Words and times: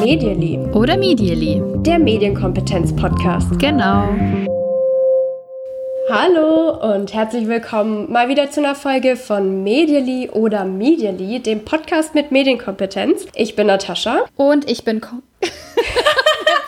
Medially. 0.00 0.58
Oder 0.72 0.96
Medially. 0.96 1.60
Der 1.82 1.98
Medienkompetenz-Podcast. 1.98 3.58
Genau. 3.58 4.08
Hallo 6.08 6.94
und 6.94 7.12
herzlich 7.12 7.48
willkommen 7.48 8.12
mal 8.12 8.28
wieder 8.28 8.50
zu 8.50 8.60
einer 8.60 8.74
Folge 8.76 9.16
von 9.16 9.64
Medially 9.64 10.30
oder 10.30 10.64
Medially, 10.64 11.40
dem 11.40 11.64
Podcast 11.64 12.14
mit 12.14 12.30
Medienkompetenz. 12.30 13.26
Ich 13.34 13.56
bin 13.56 13.66
Natascha. 13.66 14.24
Und 14.36 14.70
ich 14.70 14.84
bin. 14.84 15.00
Ko 15.00 15.16
Wer 15.40 15.48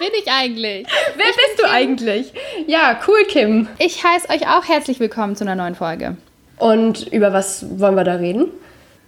bin 0.00 0.10
ich 0.20 0.30
eigentlich? 0.30 0.86
Wer 1.16 1.26
ich 1.30 1.36
bist 1.36 1.58
du 1.58 1.62
Kim. 1.62 1.72
eigentlich? 1.72 2.32
Ja, 2.66 2.98
cool, 3.06 3.24
Kim. 3.28 3.68
Ich 3.78 4.02
heiße 4.04 4.28
euch 4.30 4.48
auch 4.48 4.68
herzlich 4.68 4.98
willkommen 4.98 5.36
zu 5.36 5.44
einer 5.44 5.54
neuen 5.54 5.76
Folge. 5.76 6.16
Und 6.58 7.06
über 7.12 7.32
was 7.32 7.78
wollen 7.78 7.94
wir 7.94 8.04
da 8.04 8.14
reden? 8.14 8.46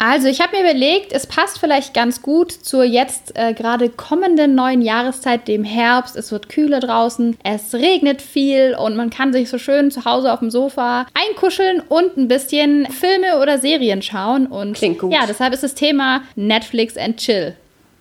Also, 0.03 0.29
ich 0.29 0.41
habe 0.41 0.57
mir 0.57 0.63
überlegt, 0.63 1.13
es 1.13 1.27
passt 1.27 1.59
vielleicht 1.59 1.93
ganz 1.93 2.23
gut 2.23 2.53
zur 2.53 2.85
jetzt 2.85 3.37
äh, 3.37 3.53
gerade 3.53 3.91
kommenden 3.91 4.55
neuen 4.55 4.81
Jahreszeit, 4.81 5.47
dem 5.47 5.63
Herbst. 5.63 6.17
Es 6.17 6.33
wird 6.33 6.49
kühler 6.49 6.81
draußen, 6.81 7.37
es 7.45 7.75
regnet 7.75 8.23
viel 8.23 8.75
und 8.75 8.97
man 8.97 9.11
kann 9.11 9.35
sich 9.35 9.51
so 9.51 9.59
schön 9.59 9.91
zu 9.91 10.07
Hause 10.07 10.33
auf 10.33 10.39
dem 10.39 10.51
Sofa 10.51 11.07
einkuscheln 11.13 11.83
und 11.87 12.17
ein 12.17 12.29
bisschen 12.29 12.87
Filme 12.87 13.43
oder 13.43 13.59
Serien 13.59 14.01
schauen. 14.01 14.47
Und 14.47 14.73
Klingt 14.73 15.01
gut. 15.01 15.13
Ja, 15.13 15.27
deshalb 15.29 15.53
ist 15.53 15.65
das 15.65 15.75
Thema 15.75 16.23
Netflix 16.35 16.97
and 16.97 17.19
Chill. 17.19 17.55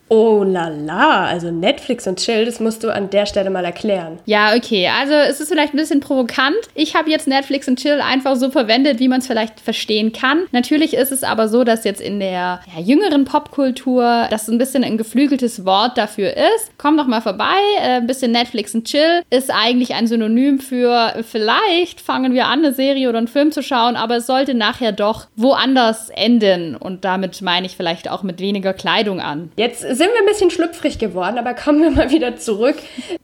Oh 0.09 0.43
la 0.43 0.69
la, 0.69 1.25
also 1.25 1.51
Netflix 1.51 2.07
und 2.07 2.17
Chill, 2.17 2.43
das 2.45 2.59
musst 2.59 2.83
du 2.83 2.89
an 2.89 3.11
der 3.11 3.27
Stelle 3.27 3.51
mal 3.51 3.63
erklären. 3.63 4.17
Ja, 4.25 4.55
okay, 4.55 4.89
also 4.99 5.13
es 5.13 5.39
ist 5.39 5.49
vielleicht 5.49 5.75
ein 5.75 5.77
bisschen 5.77 5.99
provokant. 5.99 6.57
Ich 6.73 6.95
habe 6.95 7.11
jetzt 7.11 7.27
Netflix 7.27 7.67
und 7.67 7.77
Chill 7.77 8.01
einfach 8.01 8.35
so 8.35 8.49
verwendet, 8.49 8.99
wie 8.99 9.07
man 9.07 9.19
es 9.19 9.27
vielleicht 9.27 9.59
verstehen 9.59 10.11
kann. 10.11 10.45
Natürlich 10.51 10.95
ist 10.95 11.11
es 11.11 11.23
aber 11.23 11.47
so, 11.47 11.63
dass 11.63 11.83
jetzt 11.83 12.01
in 12.01 12.19
der 12.19 12.59
ja, 12.75 12.81
jüngeren 12.81 13.25
Popkultur 13.25 14.25
das 14.31 14.47
ein 14.47 14.57
bisschen 14.57 14.83
ein 14.83 14.97
geflügeltes 14.97 15.63
Wort 15.63 15.95
dafür 15.99 16.31
ist. 16.31 16.71
Komm 16.79 16.97
doch 16.97 17.05
mal 17.05 17.21
vorbei, 17.21 17.59
äh, 17.79 17.97
ein 17.97 18.07
bisschen 18.07 18.31
Netflix 18.31 18.73
und 18.73 18.85
Chill 18.85 19.21
ist 19.29 19.51
eigentlich 19.51 19.93
ein 19.93 20.07
Synonym 20.07 20.59
für 20.59 21.23
vielleicht 21.29 22.01
fangen 22.01 22.33
wir 22.33 22.47
an, 22.47 22.59
eine 22.59 22.73
Serie 22.73 23.09
oder 23.09 23.19
einen 23.19 23.27
Film 23.27 23.51
zu 23.51 23.61
schauen, 23.61 23.95
aber 23.95 24.17
es 24.17 24.25
sollte 24.25 24.55
nachher 24.55 24.91
doch 24.91 25.27
woanders 25.35 26.09
enden 26.09 26.75
und 26.75 27.05
damit 27.05 27.43
meine 27.43 27.67
ich 27.67 27.75
vielleicht 27.77 28.09
auch 28.09 28.23
mit 28.23 28.39
weniger 28.39 28.73
Kleidung 28.73 29.21
an. 29.21 29.51
Jetzt 29.55 29.98
sind 29.99 30.09
wir 30.13 30.19
ein 30.19 30.25
bisschen 30.25 30.49
schlüpfrig 30.49 30.97
geworden, 30.97 31.37
aber 31.37 31.53
kommen 31.53 31.83
wir 31.83 31.91
mal 31.91 32.09
wieder 32.09 32.37
zurück. 32.37 32.77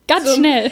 Ganz 0.07 0.25
zum, 0.25 0.35
schnell 0.35 0.71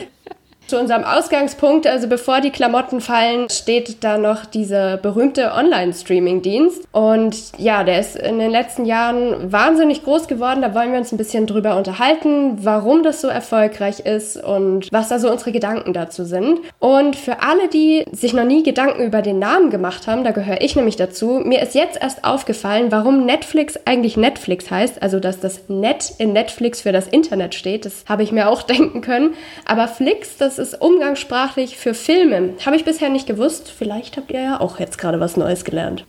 zu 0.73 0.79
unserem 0.79 1.03
Ausgangspunkt, 1.03 1.85
also 1.85 2.07
bevor 2.07 2.41
die 2.41 2.49
Klamotten 2.49 2.99
fallen, 2.99 3.47
steht 3.49 4.03
da 4.03 4.17
noch 4.17 4.45
dieser 4.45 4.97
berühmte 4.97 5.51
Online-Streaming-Dienst. 5.53 6.87
Und 6.91 7.35
ja, 7.59 7.83
der 7.83 7.99
ist 7.99 8.15
in 8.15 8.39
den 8.39 8.49
letzten 8.49 8.85
Jahren 8.85 9.51
wahnsinnig 9.51 10.03
groß 10.03 10.27
geworden. 10.27 10.63
Da 10.63 10.73
wollen 10.73 10.91
wir 10.91 10.97
uns 10.97 11.11
ein 11.11 11.17
bisschen 11.17 11.45
drüber 11.45 11.77
unterhalten, 11.77 12.57
warum 12.63 13.03
das 13.03 13.21
so 13.21 13.27
erfolgreich 13.27 13.99
ist 13.99 14.43
und 14.43 14.91
was 14.91 15.09
da 15.09 15.19
so 15.19 15.31
unsere 15.31 15.51
Gedanken 15.51 15.93
dazu 15.93 16.23
sind. 16.23 16.59
Und 16.79 17.15
für 17.15 17.43
alle, 17.43 17.67
die 17.67 18.05
sich 18.11 18.33
noch 18.33 18.45
nie 18.45 18.63
Gedanken 18.63 19.03
über 19.03 19.21
den 19.21 19.37
Namen 19.37 19.69
gemacht 19.69 20.07
haben, 20.07 20.23
da 20.23 20.31
gehöre 20.31 20.61
ich 20.61 20.75
nämlich 20.75 20.95
dazu, 20.95 21.43
mir 21.45 21.61
ist 21.61 21.75
jetzt 21.75 22.01
erst 22.01 22.23
aufgefallen, 22.23 22.87
warum 22.89 23.27
Netflix 23.27 23.77
eigentlich 23.85 24.17
Netflix 24.17 24.71
heißt. 24.71 25.03
Also, 25.03 25.19
dass 25.19 25.39
das 25.39 25.69
Net 25.69 26.13
in 26.17 26.33
Netflix 26.33 26.81
für 26.81 26.91
das 26.91 27.07
Internet 27.07 27.53
steht. 27.53 27.85
Das 27.85 28.05
habe 28.09 28.23
ich 28.23 28.31
mir 28.31 28.49
auch 28.49 28.63
denken 28.63 29.01
können. 29.01 29.35
Aber 29.65 29.87
Flix, 29.87 30.37
das 30.37 30.53
das 30.55 30.62
ist 30.63 30.81
umgangssprachlich 30.81 31.77
für 31.77 31.93
Filme. 31.93 32.53
Habe 32.65 32.75
ich 32.75 32.85
bisher 32.85 33.09
nicht 33.09 33.27
gewusst. 33.27 33.69
Vielleicht 33.69 34.17
habt 34.17 34.31
ihr 34.31 34.41
ja 34.41 34.59
auch 34.59 34.79
jetzt 34.79 34.97
gerade 34.97 35.19
was 35.19 35.37
Neues 35.37 35.65
gelernt. 35.65 36.05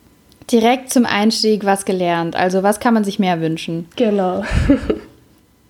Direkt 0.50 0.92
zum 0.92 1.04
Einstieg 1.06 1.64
was 1.64 1.84
gelernt. 1.84 2.36
Also 2.36 2.62
was 2.62 2.80
kann 2.80 2.94
man 2.94 3.04
sich 3.04 3.18
mehr 3.18 3.40
wünschen? 3.40 3.88
Genau. 3.96 4.44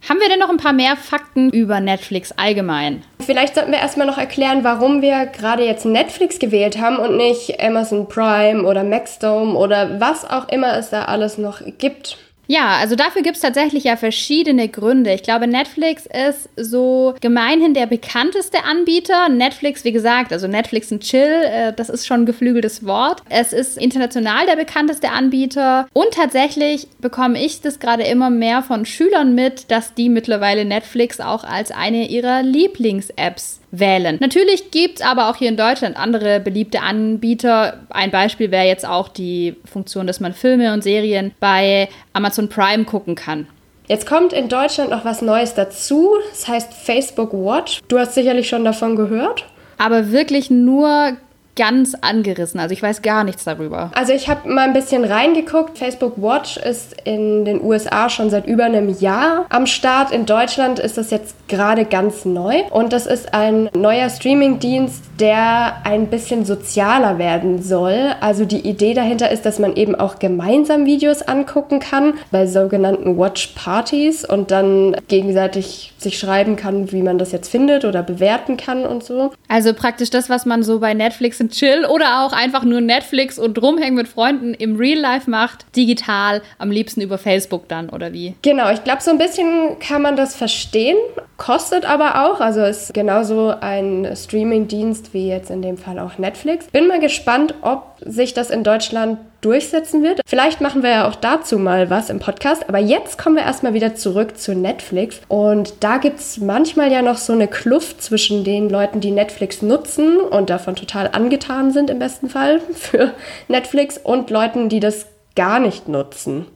Haben 0.09 0.21
wir 0.21 0.29
denn 0.29 0.39
noch 0.39 0.51
ein 0.51 0.59
paar 0.59 0.75
mehr 0.75 0.97
Fakten 0.97 1.49
über 1.49 1.81
Netflix 1.81 2.31
allgemein? 2.33 3.03
Vielleicht 3.21 3.55
sollten 3.55 3.73
wir 3.73 3.79
erstmal 3.79 4.07
noch 4.07 4.19
erklären, 4.19 4.63
warum 4.63 5.01
wir 5.01 5.25
gerade 5.25 5.65
jetzt 5.65 5.87
Netflix 5.87 6.39
gewählt 6.39 6.79
haben 6.79 6.99
und 6.99 7.17
nicht 7.17 7.59
Amazon 7.59 8.07
Prime 8.07 8.65
oder 8.65 8.85
Maxdome 8.85 9.55
oder 9.55 10.01
was 10.01 10.29
auch 10.29 10.49
immer 10.51 10.77
es 10.77 10.91
da 10.91 11.07
alles 11.07 11.39
noch 11.39 11.63
gibt. 11.79 12.19
Ja, 12.47 12.77
also 12.79 12.95
dafür 12.95 13.23
gibt 13.23 13.37
es 13.37 13.43
tatsächlich 13.43 13.85
ja 13.85 13.97
verschiedene 13.97 14.69
Gründe. 14.69 15.13
Ich 15.13 15.23
glaube, 15.23 15.47
Netflix 15.47 16.07
ist 16.07 16.49
so 16.57 17.15
gemeinhin 17.21 17.75
der 17.75 17.87
bekannteste 17.87 18.65
Anbieter. 18.65 19.29
Netflix, 19.29 19.85
wie 19.85 19.93
gesagt, 19.93 20.33
also 20.33 20.47
Netflix 20.47 20.93
und 20.93 21.03
Chill, 21.03 21.43
äh, 21.45 21.73
das 21.73 21.89
ist 21.89 22.07
schon 22.07 22.23
ein 22.23 22.27
geflügeltes 22.27 22.87
Wort. 22.87 23.23
Es 23.31 23.53
ist 23.53 23.79
international 23.79 24.47
der 24.47 24.57
bekannteste 24.57 25.11
Anbieter. 25.11 25.89
Und 25.93 26.13
tatsächlich 26.13 26.89
bekomme 27.01 27.43
ich 27.43 27.61
das 27.61 27.79
gerade 27.79 28.03
immer 28.03 28.31
mehr 28.31 28.63
von 28.63 28.85
Schülern 28.85 29.35
mit, 29.35 29.71
dass 29.71 29.95
die 29.95 30.09
mittlerweile 30.09 30.65
Netflix 30.65 31.21
auch 31.21 31.45
als 31.45 31.71
eine 31.71 32.09
ihrer 32.09 32.43
Lieblings-Apps 32.43 33.61
wählen. 33.79 34.19
Natürlich 34.21 34.71
gibt 34.71 35.01
es 35.01 35.07
aber 35.07 35.29
auch 35.29 35.37
hier 35.37 35.49
in 35.49 35.57
Deutschland 35.57 35.97
andere 35.97 36.41
beliebte 36.41 36.81
Anbieter. 36.81 37.81
Ein 37.91 38.11
Beispiel 38.11 38.51
wäre 38.51 38.67
jetzt 38.67 38.87
auch 38.87 39.09
die 39.09 39.57
Funktion, 39.65 40.07
dass 40.07 40.21
man 40.21 40.33
Filme 40.33 40.73
und 40.73 40.83
Serien 40.83 41.33
bei 41.41 41.89
Amazon 42.13 42.49
Prime 42.49 42.85
gucken 42.85 43.15
kann. 43.15 43.47
Jetzt 43.87 44.07
kommt 44.07 44.33
in 44.33 44.49
Deutschland 44.49 44.91
noch 44.91 45.05
was 45.05 45.21
Neues 45.21 45.55
dazu. 45.55 46.13
Das 46.31 46.49
heißt 46.49 46.73
Facebook 46.73 47.33
Watch. 47.33 47.83
Du 47.89 47.99
hast 47.99 48.15
sicherlich 48.15 48.49
schon 48.49 48.65
davon 48.65 48.97
gehört. 48.97 49.45
Aber 49.77 50.11
wirklich 50.11 50.51
nur 50.51 51.17
ganz 51.57 51.95
angerissen. 52.01 52.61
Also 52.61 52.73
ich 52.73 52.83
weiß 52.83 53.03
gar 53.03 53.25
nichts 53.25 53.45
darüber. 53.45 53.91
Also 53.95 54.13
ich 54.13 54.29
habe 54.29 54.49
mal 54.49 54.63
ein 54.63 54.73
bisschen 54.73 55.05
reingeguckt. 55.05 55.79
Facebook 55.79 56.15
Watch 56.17 56.57
ist 56.57 56.97
in 57.05 57.45
den 57.45 57.63
USA 57.63 58.09
schon 58.09 58.31
seit 58.31 58.47
über 58.47 58.65
einem 58.65 58.89
Jahr 58.99 59.47
am 59.51 59.67
Start. 59.67 60.11
In 60.11 60.27
Deutschland 60.27 60.79
ist 60.79 60.99
das 60.99 61.11
jetzt 61.11 61.49
gerade 61.49 61.85
ganz 61.85 62.25
neu. 62.25 62.63
Und 62.71 62.93
das 62.93 63.07
ist 63.07 63.35
ein 63.35 63.71
neuer 63.77 64.11
Streamingdienst, 64.11 65.03
der 65.21 65.85
ein 65.85 66.09
bisschen 66.09 66.45
sozialer 66.45 67.19
werden 67.19 67.63
soll. 67.63 68.15
Also 68.21 68.45
die 68.45 68.61
Idee 68.61 68.95
dahinter 68.95 69.31
ist, 69.31 69.47
dass 69.47 69.59
man 69.59 69.77
eben 69.77 69.95
auch 69.95 70.19
gemeinsam 70.19 70.87
Videos 70.87 71.23
angucken 71.23 71.79
kann 71.79 72.15
bei 72.31 72.47
sogenannten 72.47 73.17
Watch 73.17 73.55
Parties 73.55 74.25
und 74.25 74.51
dann 74.51 74.97
gegenseitig 75.09 75.93
sich 75.99 76.19
schreiben 76.19 76.57
kann, 76.57 76.91
wie 76.93 77.03
man 77.03 77.19
das 77.19 77.33
jetzt 77.33 77.49
findet 77.49 77.85
oder 77.85 78.03
bewerten 78.03 78.57
kann 78.57 78.85
und 78.85 79.05
so. 79.05 79.33
Also 79.49 79.73
praktisch 79.73 80.11
das, 80.11 80.29
was 80.29 80.47
man 80.47 80.63
so 80.63 80.81
bei 80.81 80.95
Netflix 80.95 81.41
und 81.45 81.53
Chill 81.53 81.85
oder 81.85 82.25
auch 82.25 82.33
einfach 82.33 82.65
nur 82.65 82.81
Netflix 82.81 83.39
und 83.39 83.61
rumhängen 83.61 83.97
mit 83.97 84.09
Freunden 84.09 84.55
im 84.55 84.77
Real 84.77 84.99
Life 84.99 85.29
macht, 85.29 85.67
digital, 85.77 86.43
am 86.59 86.71
liebsten 86.71 87.03
über 87.03 87.19
Facebook 87.19 87.69
dann 87.69 87.91
oder 87.91 88.13
wie? 88.13 88.35
Genau, 88.41 88.71
ich 88.71 88.83
glaube, 88.83 89.03
so 89.03 89.11
ein 89.11 89.19
bisschen 89.19 89.79
kann 89.79 90.01
man 90.01 90.17
das 90.17 90.35
verstehen, 90.35 90.97
kostet 91.37 91.85
aber 91.85 92.25
auch, 92.25 92.41
also 92.41 92.65
ist 92.65 92.95
genauso 92.95 93.55
ein 93.61 94.09
Streaming-Dienst 94.15 95.13
wie 95.13 95.29
jetzt 95.29 95.51
in 95.51 95.61
dem 95.61 95.77
Fall 95.77 95.99
auch 95.99 96.17
Netflix. 96.17 96.67
Bin 96.69 96.89
mal 96.89 97.01
gespannt, 97.01 97.55
ob 97.61 97.94
sich 98.05 98.35
das 98.35 98.51
in 98.51 98.65
Deutschland 98.65 99.19
durchsetzen 99.41 100.03
wird. 100.03 100.21
Vielleicht 100.27 100.61
machen 100.61 100.83
wir 100.83 100.91
ja 100.91 101.09
auch 101.09 101.15
dazu 101.15 101.59
mal 101.59 101.91
was 101.91 102.11
im 102.11 102.19
Podcast. 102.19 102.69
Aber 102.69 102.79
jetzt 102.79 103.19
kommen 103.19 103.37
wir 103.37 103.43
erstmal 103.43 103.75
wieder 103.75 103.95
zurück 103.95 104.39
zu 104.39 104.55
Netflix. 104.55 105.21
Und 105.29 105.75
da 105.81 105.99
gibt 105.99 106.21
es 106.21 106.39
manchmal 106.39 106.91
ja 106.91 107.03
noch 107.03 107.19
so 107.19 107.33
eine 107.33 107.49
Kluft 107.49 108.03
zwischen 108.03 108.45
den 108.45 108.71
Leuten, 108.71 109.01
die 109.01 109.11
Netflix 109.11 109.63
nutzen 109.63 110.19
und 110.19 110.51
davon 110.51 110.77
total 110.77 111.11
angetan 111.13 111.73
sind 111.73 111.91
im 111.91 111.99
besten 111.99 112.29
Fall 112.29 112.61
für 112.75 113.13
Netflix 113.49 113.99
und 113.99 114.31
Leuten, 114.31 114.69
die 114.69 114.81
das 114.81 115.07
gar 115.37 115.59
nicht 115.59 115.89
nutzen. 115.89 116.47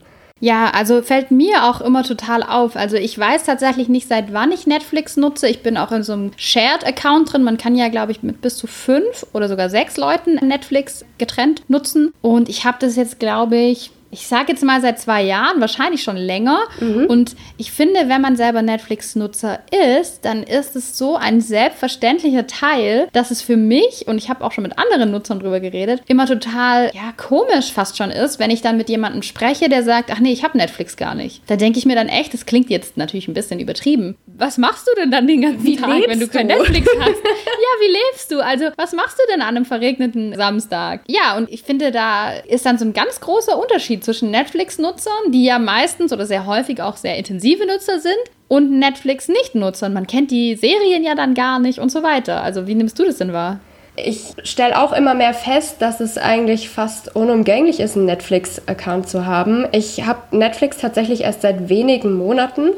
Ja, 0.41 0.71
also 0.71 1.03
fällt 1.03 1.31
mir 1.31 1.65
auch 1.65 1.81
immer 1.81 2.05
total 2.05 2.43
auf. 2.43 2.77
Also 2.77 2.97
ich 2.97 3.19
weiß 3.19 3.45
tatsächlich 3.45 3.89
nicht, 3.89 4.09
seit 4.09 4.33
wann 4.33 4.53
ich 4.53 4.67
Netflix 4.67 5.17
nutze. 5.17 5.49
Ich 5.49 5.63
bin 5.63 5.77
auch 5.77 5.91
in 5.91 6.03
so 6.03 6.13
einem 6.13 6.31
Shared-Account 6.37 7.33
drin. 7.33 7.43
Man 7.43 7.59
kann 7.59 7.75
ja, 7.75 7.89
glaube 7.89 8.13
ich, 8.13 8.23
mit 8.23 8.41
bis 8.41 8.57
zu 8.57 8.67
fünf 8.67 9.27
oder 9.33 9.49
sogar 9.49 9.69
sechs 9.69 9.97
Leuten 9.97 10.35
Netflix 10.35 11.05
getrennt 11.19 11.63
nutzen. 11.69 12.13
Und 12.23 12.49
ich 12.49 12.65
habe 12.65 12.79
das 12.81 12.97
jetzt, 12.97 13.19
glaube 13.19 13.57
ich, 13.57 13.91
ich 14.11 14.27
sage 14.27 14.53
jetzt 14.53 14.65
mal 14.65 14.81
seit 14.81 14.99
zwei 14.99 15.23
Jahren, 15.23 15.61
wahrscheinlich 15.61 16.03
schon 16.03 16.17
länger. 16.17 16.61
Mhm. 16.81 17.07
Und 17.07 17.37
ich 17.57 17.73
finde, 17.73 18.09
wenn 18.09 18.21
man 18.21 18.37
selber 18.37 18.63
Netflix-Nutzer 18.63 19.61
ist, 20.01 20.25
dann 20.25 20.43
ist 20.43 20.77
es 20.77 20.97
so 20.97 21.17
ein 21.17 21.41
selbstverständlicher 21.41 22.47
Teil, 22.47 23.09
dass 23.13 23.31
es 23.31 23.43
für 23.43 23.57
mich, 23.57 24.07
und 24.07 24.19
ich 24.19 24.31
habe 24.31 24.45
auch 24.45 24.53
schon 24.53 24.63
mit 24.63 24.79
anderen 24.79 25.11
Nutzern 25.11 25.41
drüber 25.41 25.61
geredet, 25.61 26.03
immer 26.07 26.27
total, 26.27 26.91
ja, 26.95 27.13
komisch 27.17 27.73
fast 27.73 27.97
schon 27.97 28.11
ist, 28.11 28.39
wenn 28.39 28.51
ich 28.51 28.63
dann 28.63 28.77
mit 28.77 28.89
jemandem 28.89 29.23
spreche, 29.23 29.69
der 29.69 29.83
sagt, 29.83 30.11
ach 30.13 30.21
nee, 30.21 30.33
ich 30.33 30.45
habe 30.45 30.57
Netflix 30.57 30.97
gar 30.97 31.15
nicht. 31.15 31.43
Da 31.47 31.57
denke 31.57 31.79
ich 31.79 31.87
mir 31.87 31.95
dann 31.95 32.09
echt, 32.09 32.33
das 32.33 32.47
klingt 32.47 32.71
jetzt 32.71 32.97
natürlich 32.97 33.29
ein 33.29 33.35
bisschen 33.35 33.61
übertrieben. 33.61 34.17
Was 34.27 34.57
machst 34.57 34.89
du 34.89 35.01
denn 35.01 35.11
dann 35.11 35.27
den 35.27 35.43
ganzen 35.43 35.65
wie 35.65 35.77
Tag, 35.77 35.91
wenn 36.07 36.21
du 36.21 36.29
kein 36.29 36.49
du? 36.49 36.57
Netflix 36.57 36.89
hast? 37.01 37.09
ja, 37.09 37.73
wie 37.81 37.93
lebst 37.93 38.31
du? 38.31 38.41
Also, 38.41 38.67
was 38.77 38.93
machst 38.93 39.19
du 39.19 39.33
denn 39.33 39.43
an 39.43 39.57
einem 39.57 39.65
verregneten 39.65 40.35
Samstag? 40.35 41.03
Ja, 41.09 41.37
und 41.37 41.51
ich 41.51 41.63
finde, 41.63 41.91
da 41.91 42.33
ist 42.33 42.65
dann 42.65 42.79
so 42.79 42.85
ein 42.85 42.93
ganz 42.93 43.21
großer 43.21 43.59
Unterschied 43.59 43.98
Unterschied 43.99 44.05
zwischen 44.05 44.31
Netflix-Nutzern, 44.31 45.33
die 45.33 45.45
ja 45.45 45.59
meistens 45.59 46.13
oder 46.13 46.27
sehr 46.27 46.47
häufig 46.47 46.81
auch 46.83 46.97
sehr 46.97 47.17
intensive 47.17 47.67
Nutzer 47.67 48.01
sind, 48.01 48.17
und 48.49 48.79
Netflix-Nicht-Nutzern. 48.79 49.93
Man 49.93 50.07
kennt 50.07 50.31
die 50.31 50.55
Serien 50.55 51.05
ja 51.05 51.15
dann 51.15 51.35
gar 51.35 51.59
nicht 51.59 51.81
und 51.81 51.93
so 51.93 52.03
weiter. 52.03 52.43
Also 52.43 52.67
wie 52.67 52.75
nimmst 52.75 52.99
du 52.99 53.05
das 53.05 53.19
denn 53.19 53.33
wahr? 53.33 53.61
ich 54.01 54.35
stelle 54.45 54.81
auch 54.81 54.93
immer 54.93 55.13
mehr 55.15 55.35
fest, 55.35 55.83
dass 55.83 55.99
es 55.99 56.19
eigentlich 56.19 56.69
fast 56.69 57.17
unumgänglich 57.17 57.81
ist, 57.81 57.97
einen 57.97 58.07
Netflix-Account 58.07 59.09
zu 59.09 59.27
haben. 59.27 59.67
Ich 59.73 60.07
habe 60.07 60.37
Netflix 60.37 60.79
tatsächlich 60.79 61.23
erst 61.23 61.43
seit 61.43 61.69
wenigen 61.69 62.17
Monaten 62.17 62.71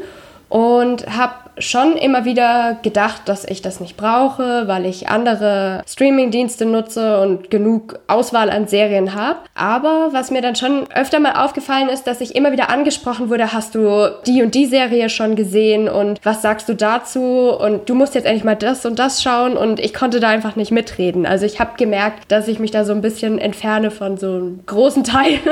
und 0.49 1.07
habe 1.15 1.35
schon 1.61 1.97
immer 1.97 2.25
wieder 2.25 2.79
gedacht, 2.83 3.23
dass 3.27 3.45
ich 3.45 3.63
das 3.63 3.81
nicht 3.81 3.97
brauche, 3.97 4.67
weil 4.67 4.87
ich 4.87 5.09
andere 5.09 5.83
Streaming-Dienste 5.87 6.67
nutze 6.67 7.21
und 7.21 7.51
genug 7.51 8.01
Auswahl 8.09 8.51
an 8.51 8.67
Serien 8.67 9.15
habe. 9.15 9.39
Aber 9.55 10.09
was 10.13 10.31
mir 10.31 10.43
dann 10.43 10.57
schon 10.57 10.91
öfter 10.95 11.21
mal 11.21 11.33
aufgefallen 11.33 11.89
ist, 11.89 12.07
dass 12.07 12.21
ich 12.21 12.35
immer 12.35 12.53
wieder 12.53 12.71
angesprochen 12.71 13.31
wurde, 13.31 13.53
hast 13.53 13.75
du 13.75 14.11
die 14.27 14.43
und 14.43 14.55
die 14.55 14.67
Serie 14.67 15.09
schon 15.09 15.37
gesehen 15.37 15.89
und 15.89 16.19
was 16.25 16.43
sagst 16.43 16.69
du 16.69 16.75
dazu 16.75 17.51
und 17.51 17.89
du 17.89 17.95
musst 17.95 18.15
jetzt 18.15 18.25
endlich 18.27 18.45
mal 18.45 18.57
das 18.57 18.85
und 18.87 18.99
das 18.99 19.23
schauen 19.23 19.57
und 19.57 19.81
ich 19.81 19.95
konnte 19.95 20.21
da 20.21 20.29
einfach 20.29 20.57
nicht 20.57 20.71
mitreden. 20.71 21.27
Also 21.27 21.47
ich 21.47 21.61
habe 21.61 21.73
gemerkt, 21.77 22.31
dass 22.33 22.49
ich 22.49 22.59
mich 22.59 22.71
da 22.71 22.85
so 22.85 22.93
ein 22.93 23.03
bisschen 23.03 23.39
entferne 23.39 23.91
von 23.91 24.17
so 24.17 24.27
einem 24.27 24.61
großen 24.67 25.05
Teil. 25.05 25.39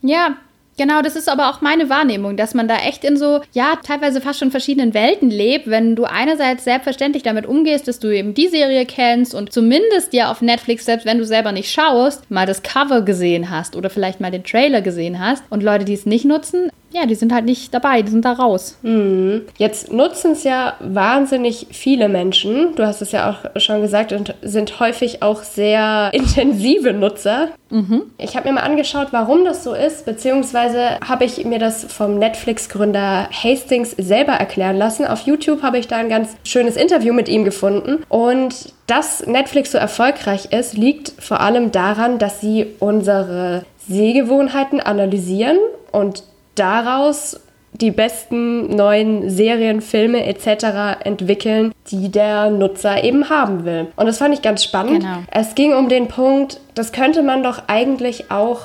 Ja, 0.00 0.36
Genau, 0.78 1.02
das 1.02 1.16
ist 1.16 1.28
aber 1.28 1.50
auch 1.50 1.60
meine 1.60 1.90
Wahrnehmung, 1.90 2.36
dass 2.36 2.54
man 2.54 2.68
da 2.68 2.76
echt 2.76 3.02
in 3.02 3.16
so, 3.16 3.40
ja, 3.52 3.76
teilweise 3.82 4.20
fast 4.20 4.38
schon 4.38 4.52
verschiedenen 4.52 4.94
Welten 4.94 5.28
lebt, 5.28 5.68
wenn 5.68 5.96
du 5.96 6.04
einerseits 6.04 6.62
selbstverständlich 6.62 7.24
damit 7.24 7.46
umgehst, 7.46 7.88
dass 7.88 7.98
du 7.98 8.14
eben 8.14 8.32
die 8.32 8.46
Serie 8.46 8.86
kennst 8.86 9.34
und 9.34 9.52
zumindest 9.52 10.12
ja 10.12 10.30
auf 10.30 10.40
Netflix, 10.40 10.84
selbst 10.84 11.04
wenn 11.04 11.18
du 11.18 11.26
selber 11.26 11.50
nicht 11.50 11.72
schaust, 11.72 12.30
mal 12.30 12.46
das 12.46 12.62
Cover 12.62 13.02
gesehen 13.02 13.50
hast 13.50 13.74
oder 13.74 13.90
vielleicht 13.90 14.20
mal 14.20 14.30
den 14.30 14.44
Trailer 14.44 14.80
gesehen 14.80 15.18
hast 15.18 15.42
und 15.50 15.64
Leute, 15.64 15.84
die 15.84 15.94
es 15.94 16.06
nicht 16.06 16.24
nutzen, 16.24 16.70
ja, 16.90 17.06
die 17.06 17.14
sind 17.14 17.32
halt 17.32 17.44
nicht 17.44 17.74
dabei, 17.74 18.02
die 18.02 18.10
sind 18.10 18.24
da 18.24 18.32
raus. 18.32 18.78
Mhm. 18.82 19.42
Jetzt 19.58 19.92
nutzen 19.92 20.32
es 20.32 20.44
ja 20.44 20.74
wahnsinnig 20.80 21.66
viele 21.70 22.08
Menschen. 22.08 22.74
Du 22.76 22.86
hast 22.86 23.02
es 23.02 23.12
ja 23.12 23.30
auch 23.30 23.60
schon 23.60 23.82
gesagt 23.82 24.12
und 24.12 24.34
sind 24.42 24.80
häufig 24.80 25.22
auch 25.22 25.42
sehr 25.42 26.10
intensive 26.14 26.92
Nutzer. 26.94 27.48
Mhm. 27.70 28.04
Ich 28.16 28.36
habe 28.36 28.48
mir 28.48 28.54
mal 28.54 28.62
angeschaut, 28.62 29.08
warum 29.10 29.44
das 29.44 29.64
so 29.64 29.74
ist, 29.74 30.06
beziehungsweise 30.06 30.98
habe 31.06 31.24
ich 31.24 31.44
mir 31.44 31.58
das 31.58 31.84
vom 31.84 32.18
Netflix-Gründer 32.18 33.28
Hastings 33.30 33.90
selber 33.90 34.32
erklären 34.32 34.76
lassen. 34.76 35.06
Auf 35.06 35.26
YouTube 35.26 35.62
habe 35.62 35.78
ich 35.78 35.88
da 35.88 35.96
ein 35.96 36.08
ganz 36.08 36.36
schönes 36.44 36.76
Interview 36.76 37.12
mit 37.12 37.28
ihm 37.28 37.44
gefunden. 37.44 38.04
Und 38.08 38.72
dass 38.86 39.26
Netflix 39.26 39.72
so 39.72 39.78
erfolgreich 39.78 40.52
ist, 40.52 40.74
liegt 40.74 41.12
vor 41.18 41.40
allem 41.40 41.70
daran, 41.70 42.18
dass 42.18 42.40
sie 42.40 42.66
unsere 42.78 43.64
Sehgewohnheiten 43.86 44.80
analysieren 44.80 45.58
und 45.92 46.22
daraus 46.58 47.40
die 47.72 47.90
besten 47.90 48.74
neuen 48.74 49.30
Serien, 49.30 49.80
Filme 49.80 50.26
etc. 50.26 51.04
entwickeln, 51.04 51.72
die 51.90 52.10
der 52.10 52.50
Nutzer 52.50 53.04
eben 53.04 53.28
haben 53.28 53.64
will. 53.64 53.88
Und 53.96 54.06
das 54.06 54.18
fand 54.18 54.34
ich 54.34 54.42
ganz 54.42 54.64
spannend. 54.64 55.00
Genau. 55.00 55.18
Es 55.30 55.54
ging 55.54 55.74
um 55.74 55.88
den 55.88 56.08
Punkt, 56.08 56.60
das 56.74 56.92
könnte 56.92 57.22
man 57.22 57.42
doch 57.42 57.64
eigentlich 57.68 58.30
auch 58.30 58.62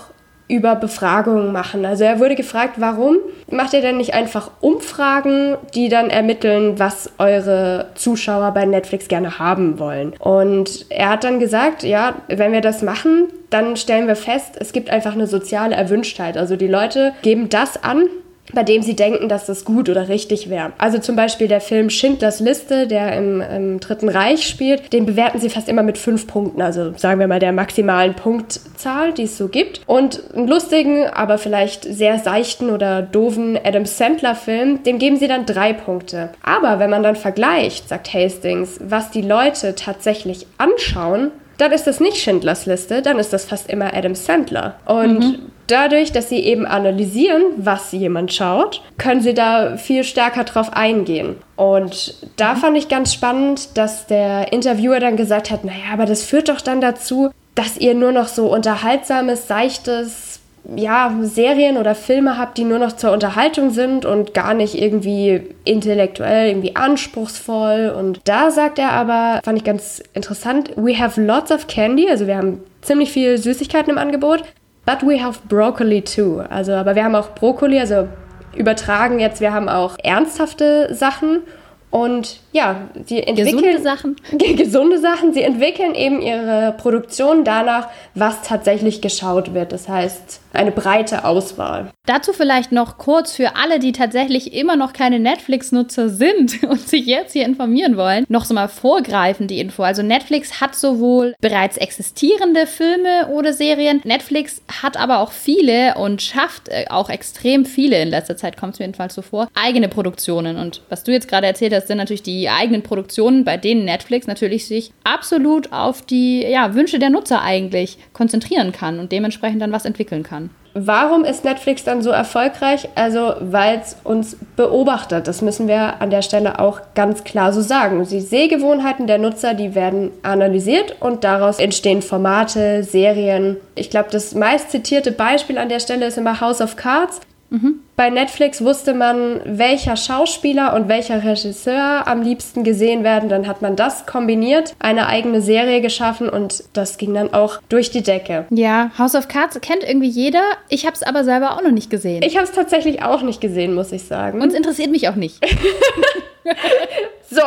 über 0.54 0.76
Befragungen 0.76 1.52
machen. 1.52 1.84
Also 1.84 2.04
er 2.04 2.20
wurde 2.20 2.36
gefragt, 2.36 2.76
warum 2.78 3.18
macht 3.50 3.74
ihr 3.74 3.82
denn 3.82 3.98
nicht 3.98 4.14
einfach 4.14 4.52
Umfragen, 4.62 5.58
die 5.74 5.90
dann 5.90 6.12
ermitteln, 6.12 6.78
was 6.78 7.10
eure 7.18 7.88
Zuschauer 7.96 8.52
bei 8.52 8.66
Netflix 8.66 9.08
gerne 9.08 9.40
haben 9.40 9.80
wollen? 9.80 10.14
Und 10.20 10.86
er 10.90 11.10
hat 11.10 11.24
dann 11.24 11.40
gesagt, 11.40 11.82
ja, 11.82 12.14
wenn 12.28 12.52
wir 12.52 12.62
das 12.62 12.84
machen, 12.84 13.30
dann 13.50 13.76
stellen 13.78 14.06
wir 14.06 14.16
fest, 14.16 14.56
es 14.60 14.74
gibt 14.74 14.92
einfach 14.92 15.14
eine 15.14 15.26
soziale 15.26 15.76
Erwünschtheit. 15.76 16.38
Also 16.38 16.56
die 16.56 16.68
Leute 16.68 17.14
geben 17.24 17.50
das 17.50 17.84
an, 17.84 18.04
bei 18.52 18.64
dem 18.64 18.82
sie 18.82 18.96
denken, 18.96 19.30
dass 19.30 19.46
das 19.46 19.64
gut 19.64 19.90
oder 19.90 20.10
richtig 20.10 20.50
wäre. 20.50 20.74
Also 20.78 20.98
zum 20.98 21.16
Beispiel 21.16 21.48
der 21.48 21.62
Film 21.62 21.90
Schindlers 21.90 22.40
Liste, 22.40 22.88
der 22.88 23.16
im, 23.18 23.42
im, 23.42 23.80
Dritten 23.80 24.10
Reich 24.10 24.48
spielt, 24.48 24.92
den 24.92 25.06
bewerten 25.06 25.40
sie 25.40 25.50
fast 25.50 25.70
immer 25.70 25.84
mit 25.84 25.98
fünf 25.98 26.28
Punkten, 26.28 26.62
also 26.62 26.94
sagen 26.98 27.20
wir 27.20 27.28
mal 27.28 27.40
der 27.40 27.54
maximalen 27.54 28.14
Punktzahl, 28.14 29.14
die 29.14 29.24
es 29.24 29.38
so 29.38 29.48
gibt. 29.48 29.82
Und 29.86 30.22
einen 30.36 30.48
lustigen, 30.48 31.08
aber 31.08 31.38
vielleicht 31.38 31.86
sehr 31.86 32.20
seichten 32.20 32.70
oder 32.70 33.02
doofen 33.02 33.58
Adam 33.64 33.86
Sandler 33.86 34.36
Film, 34.36 34.84
dem 34.84 35.00
geben 35.00 35.18
sie 35.18 35.28
dann 35.28 35.46
drei 35.46 35.74
Punkte. 35.74 36.30
Aber 36.44 36.80
wenn 36.80 36.90
man 36.90 37.04
dann 37.04 37.16
vergleicht, 37.16 37.90
sagt 37.90 38.14
Hastings, 38.14 38.80
was 38.84 39.12
die 39.12 39.22
Leute 39.22 39.76
tatsächlich 39.76 40.48
anschauen, 40.58 41.32
dann 41.58 41.72
ist 41.72 41.88
das 41.88 42.00
nicht 42.00 42.18
Schindlers 42.18 42.66
Liste, 42.66 43.02
dann 43.02 43.20
ist 43.20 43.32
das 43.32 43.46
fast 43.46 43.70
immer 43.70 43.94
Adam 43.94 44.16
Sandler. 44.16 44.76
Und 44.86 45.20
mhm. 45.20 45.40
Dadurch, 45.68 46.12
dass 46.12 46.30
sie 46.30 46.40
eben 46.40 46.66
analysieren, 46.66 47.44
was 47.58 47.92
jemand 47.92 48.34
schaut, 48.34 48.82
können 48.98 49.22
sie 49.22 49.34
da 49.34 49.78
viel 49.78 50.04
stärker 50.04 50.44
drauf 50.44 50.74
eingehen. 50.74 51.36
Und 51.56 52.16
da 52.38 52.54
mhm. 52.54 52.58
fand 52.58 52.78
ich 52.78 52.90
ganz 52.90 53.14
spannend, 53.14 53.78
dass 53.78 54.08
der 54.08 54.52
Interviewer 54.54 55.00
dann 55.00 55.18
gesagt 55.18 55.52
hat, 55.52 55.64
naja, 55.64 55.94
aber 55.94 56.06
das 56.06 56.24
führt 56.24 56.50
doch 56.50 56.62
dann 56.62 56.82
dazu, 56.82 57.32
dass 57.56 57.78
ihr 57.78 57.94
nur 57.94 58.12
noch 58.12 58.28
so 58.28 58.52
unterhaltsames, 58.52 59.48
seichtes, 59.48 60.40
ja, 60.76 61.14
Serien 61.22 61.78
oder 61.78 61.94
Filme 61.94 62.38
habt, 62.38 62.58
die 62.58 62.64
nur 62.64 62.80
noch 62.80 62.94
zur 62.94 63.12
Unterhaltung 63.12 63.72
sind 63.72 64.06
und 64.06 64.34
gar 64.34 64.54
nicht 64.54 64.82
irgendwie 64.82 65.42
intellektuell, 65.66 66.48
irgendwie 66.48 66.76
anspruchsvoll. 66.76 67.94
Und 67.96 68.22
da 68.24 68.50
sagt 68.50 68.80
er 68.80 68.92
aber, 68.92 69.42
fand 69.44 69.58
ich 69.58 69.64
ganz 69.64 70.02
interessant, 70.14 70.72
we 70.76 70.98
have 70.98 71.22
lots 71.22 71.52
of 71.52 71.68
candy, 71.68 72.10
also 72.10 72.28
wir 72.28 72.38
haben 72.38 72.64
ziemlich 72.82 73.12
viel 73.12 73.38
Süßigkeiten 73.38 73.92
im 73.92 73.98
Angebot, 73.98 74.44
but 74.86 75.04
we 75.04 75.24
have 75.24 75.40
broccoli 75.48 76.02
too. 76.02 76.42
Also, 76.50 76.74
aber 76.74 76.96
wir 76.96 77.04
haben 77.04 77.16
auch 77.16 77.36
Brokkoli, 77.36 77.80
also 77.80 78.08
übertragen 78.56 79.20
jetzt, 79.20 79.42
wir 79.42 79.54
haben 79.54 79.70
auch 79.70 79.98
ernsthafte 80.04 80.94
Sachen 80.94 81.42
und 81.90 82.40
ja, 82.54 82.88
sie 83.06 83.24
entwickeln 83.24 83.58
gesunde 83.58 83.82
Sachen. 83.82 84.16
gesunde 84.56 85.00
Sachen. 85.00 85.34
Sie 85.34 85.42
entwickeln 85.42 85.96
eben 85.96 86.22
ihre 86.22 86.76
Produktion 86.78 87.44
danach, 87.44 87.90
was 88.14 88.44
tatsächlich 88.44 89.02
geschaut 89.02 89.54
wird. 89.56 89.72
Das 89.72 89.90
heißt, 89.90 90.40
eine 90.54 90.72
breite 90.72 91.26
Auswahl. 91.26 91.90
Dazu 92.06 92.32
vielleicht 92.34 92.72
noch 92.72 92.98
kurz 92.98 93.34
für 93.34 93.56
alle, 93.56 93.80
die 93.80 93.92
tatsächlich 93.92 94.54
immer 94.54 94.76
noch 94.76 94.94
keine 94.94 95.20
Netflix-Nutzer 95.20 96.10
sind 96.10 96.64
und 96.70 96.88
sich 96.88 97.06
jetzt 97.06 97.34
hier 97.34 97.46
informieren 97.46 97.98
wollen, 97.98 98.26
noch 98.30 98.46
so 98.46 98.54
mal 98.54 98.68
vorgreifen 98.68 99.48
die 99.48 99.60
Info. 99.60 99.84
Also 99.84 100.04
Netflix 100.04 100.62
hat 100.62 100.76
sowohl 100.76 101.34
bereits 101.42 101.78
existierende 101.78 102.68
Filme 102.68 103.30
oder 103.30 103.54
Serien, 103.54 104.02
Netflix 104.04 104.62
hat 104.82 104.98
aber 104.98 105.20
auch 105.20 105.32
viele 105.32 105.96
und 105.96 106.22
schafft 106.22 106.70
äh, 106.70 106.86
auch 106.90 107.10
extrem 107.10 107.66
viele 107.66 108.02
in 108.02 108.10
letzter 108.10 108.38
Zeit, 108.38 108.58
kommt 108.58 108.74
es 108.74 108.80
mir 108.80 108.86
jedenfalls 108.86 109.16
so 109.16 109.22
vor, 109.22 109.48
eigene 109.56 109.88
Produktionen. 109.88 110.58
Und 110.58 110.82
was 110.90 111.04
du 111.04 111.12
jetzt 111.12 111.28
gerade 111.28 111.48
erzählt 111.48 111.74
hast, 111.74 111.88
sind 111.88 111.98
natürlich 111.98 112.22
die 112.22 112.43
eigenen 112.50 112.84
Produktionen, 112.84 113.44
bei 113.44 113.58
denen 113.58 113.86
Netflix 113.86 114.28
natürlich 114.28 114.68
sich 114.68 114.92
absolut 115.04 115.72
auf 115.72 116.02
die 116.02 116.42
ja, 116.42 116.74
Wünsche 116.76 117.00
der 117.00 117.10
Nutzer 117.10 117.42
eigentlich 117.42 117.98
konzentrieren 118.14 118.72
kann 118.72 119.00
und 119.00 119.12
dementsprechend 119.12 119.62
dann 119.62 119.72
was 119.72 119.86
entwickeln 119.86 120.24
kann. 120.24 120.50
Warum 120.76 121.24
ist 121.24 121.46
Netflix 121.46 121.84
dann 121.84 122.02
so 122.02 122.10
erfolgreich? 122.10 122.90
Also, 122.96 123.36
weil 123.40 123.80
es 123.80 123.96
uns 124.04 124.36
beobachtet. 124.56 125.28
Das 125.28 125.44
müssen 125.44 125.68
wir 125.68 126.02
an 126.02 126.10
der 126.10 126.24
Stelle 126.24 126.58
auch 126.58 126.82
ganz 126.96 127.24
klar 127.24 127.54
so 127.54 127.62
sagen. 127.62 128.04
Die 128.10 128.22
Sehgewohnheiten 128.22 129.06
der 129.06 129.20
Nutzer, 129.20 129.54
die 129.54 129.76
werden 129.76 130.10
analysiert 130.24 130.96
und 131.00 131.24
daraus 131.24 131.60
entstehen 131.60 132.02
Formate, 132.02 132.84
Serien. 132.84 133.58
Ich 133.76 133.92
glaube, 133.92 134.10
das 134.12 134.34
meist 134.34 134.72
zitierte 134.72 135.12
Beispiel 135.12 135.60
an 135.60 135.70
der 135.70 135.80
Stelle 135.80 136.08
ist 136.08 136.18
immer 136.18 136.42
House 136.42 136.60
of 136.60 136.76
Cards. 136.76 137.22
Mhm. 137.54 137.82
Bei 137.96 138.10
Netflix 138.10 138.64
wusste 138.64 138.96
man, 138.96 139.42
welcher 139.46 139.96
Schauspieler 139.96 140.74
und 140.74 140.88
welcher 140.88 141.24
Regisseur 141.24 142.08
am 142.08 142.24
liebsten 142.24 142.64
gesehen 142.64 143.04
werden. 143.04 143.30
Dann 143.30 143.48
hat 143.48 143.62
man 143.62 143.76
das 143.76 144.08
kombiniert, 144.08 144.74
eine 144.80 145.06
eigene 145.06 145.40
Serie 145.40 145.80
geschaffen 145.80 146.28
und 146.28 146.64
das 146.74 146.98
ging 146.98 147.14
dann 147.14 147.32
auch 147.32 147.60
durch 147.70 147.92
die 147.92 148.02
Decke. 148.02 148.48
Ja, 148.50 148.92
House 148.98 149.14
of 149.14 149.28
Cards 149.28 149.62
kennt 149.62 149.84
irgendwie 149.84 150.10
jeder. 150.10 150.44
Ich 150.70 150.88
habe 150.88 150.96
es 150.96 151.04
aber 151.04 151.24
selber 151.24 151.52
auch 151.56 151.62
noch 151.62 151.72
nicht 151.72 151.92
gesehen. 151.92 152.24
Ich 152.24 152.36
habe 152.38 152.46
es 152.46 152.52
tatsächlich 152.52 153.04
auch 153.04 153.22
nicht 153.22 153.40
gesehen, 153.40 153.76
muss 153.76 153.92
ich 153.92 154.04
sagen. 154.04 154.42
Und 154.42 154.50
es 154.50 154.56
interessiert 154.56 154.90
mich 154.90 155.08
auch 155.08 155.16
nicht. 155.16 155.40
so. 157.30 157.42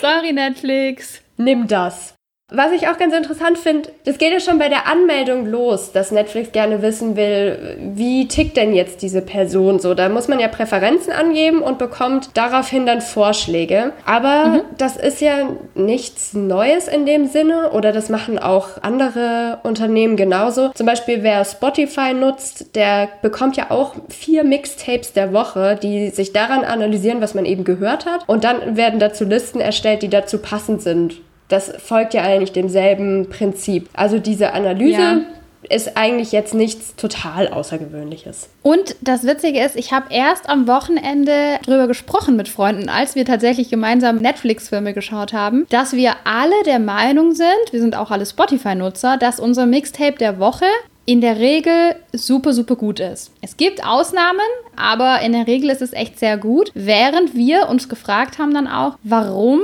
Sorry, 0.00 0.32
Netflix. 0.32 1.20
Nimm 1.36 1.68
das. 1.68 2.14
Was 2.54 2.72
ich 2.72 2.88
auch 2.88 2.98
ganz 2.98 3.14
interessant 3.14 3.56
finde, 3.56 3.88
das 4.04 4.18
geht 4.18 4.32
ja 4.32 4.40
schon 4.40 4.58
bei 4.58 4.68
der 4.68 4.86
Anmeldung 4.86 5.46
los, 5.46 5.92
dass 5.92 6.10
Netflix 6.10 6.52
gerne 6.52 6.82
wissen 6.82 7.16
will, 7.16 7.76
wie 7.94 8.28
tickt 8.28 8.58
denn 8.58 8.74
jetzt 8.74 9.00
diese 9.00 9.22
Person 9.22 9.78
so. 9.78 9.94
Da 9.94 10.10
muss 10.10 10.28
man 10.28 10.38
ja 10.38 10.48
Präferenzen 10.48 11.12
angeben 11.12 11.62
und 11.62 11.78
bekommt 11.78 12.30
daraufhin 12.34 12.84
dann 12.84 13.00
Vorschläge. 13.00 13.92
Aber 14.04 14.46
mhm. 14.46 14.60
das 14.76 14.96
ist 14.96 15.22
ja 15.22 15.48
nichts 15.74 16.34
Neues 16.34 16.88
in 16.88 17.06
dem 17.06 17.26
Sinne 17.26 17.70
oder 17.70 17.90
das 17.92 18.10
machen 18.10 18.38
auch 18.38 18.82
andere 18.82 19.60
Unternehmen 19.62 20.16
genauso. 20.16 20.68
Zum 20.74 20.86
Beispiel 20.86 21.22
wer 21.22 21.44
Spotify 21.46 22.12
nutzt, 22.12 22.76
der 22.76 23.08
bekommt 23.22 23.56
ja 23.56 23.70
auch 23.70 23.94
vier 24.10 24.44
Mixtapes 24.44 25.14
der 25.14 25.32
Woche, 25.32 25.78
die 25.82 26.10
sich 26.10 26.34
daran 26.34 26.64
analysieren, 26.64 27.22
was 27.22 27.34
man 27.34 27.46
eben 27.46 27.64
gehört 27.64 28.04
hat. 28.04 28.28
Und 28.28 28.44
dann 28.44 28.76
werden 28.76 29.00
dazu 29.00 29.24
Listen 29.24 29.60
erstellt, 29.60 30.02
die 30.02 30.10
dazu 30.10 30.38
passend 30.38 30.82
sind 30.82 31.16
das 31.52 31.70
folgt 31.78 32.14
ja 32.14 32.22
eigentlich 32.22 32.52
demselben 32.52 33.28
Prinzip. 33.28 33.88
Also 33.92 34.18
diese 34.18 34.52
Analyse, 34.54 35.00
ja. 35.00 35.20
ist 35.68 35.96
eigentlich 35.96 36.32
jetzt 36.32 36.54
nichts 36.54 36.96
total 36.96 37.48
Außergewöhnliches. 37.48 38.48
Und 38.62 38.96
das 39.02 39.24
Witzige 39.24 39.60
ist, 39.60 39.76
ich 39.76 39.92
habe 39.92 40.06
erst 40.10 40.48
am 40.48 40.66
Wochenende 40.66 41.58
drüber 41.64 41.86
gesprochen 41.86 42.36
mit 42.36 42.48
Freunden, 42.48 42.88
als 42.88 43.14
wir 43.14 43.24
tatsächlich 43.24 43.68
gemeinsam 43.68 44.16
Netflix-Filme 44.16 44.94
geschaut 44.94 45.32
haben, 45.32 45.66
dass 45.68 45.92
wir 45.92 46.14
alle 46.24 46.54
der 46.64 46.78
Meinung 46.78 47.32
sind, 47.34 47.46
wir 47.70 47.80
sind 47.80 47.96
auch 47.96 48.10
alle 48.10 48.26
Spotify-Nutzer, 48.26 49.18
dass 49.18 49.38
unser 49.38 49.66
Mixtape 49.66 50.16
der 50.18 50.38
Woche 50.38 50.66
in 51.04 51.20
der 51.20 51.38
Regel 51.38 51.96
super, 52.12 52.52
super 52.52 52.76
gut 52.76 53.00
ist. 53.00 53.32
Es 53.40 53.56
gibt 53.56 53.84
Ausnahmen, 53.84 54.40
aber 54.76 55.20
in 55.20 55.32
der 55.32 55.46
Regel 55.46 55.70
ist 55.70 55.82
es 55.82 55.92
echt 55.92 56.18
sehr 56.18 56.38
gut. 56.38 56.70
Während 56.74 57.34
wir 57.34 57.68
uns 57.68 57.88
gefragt 57.88 58.38
haben 58.38 58.54
dann 58.54 58.68
auch, 58.68 58.96
warum 59.02 59.60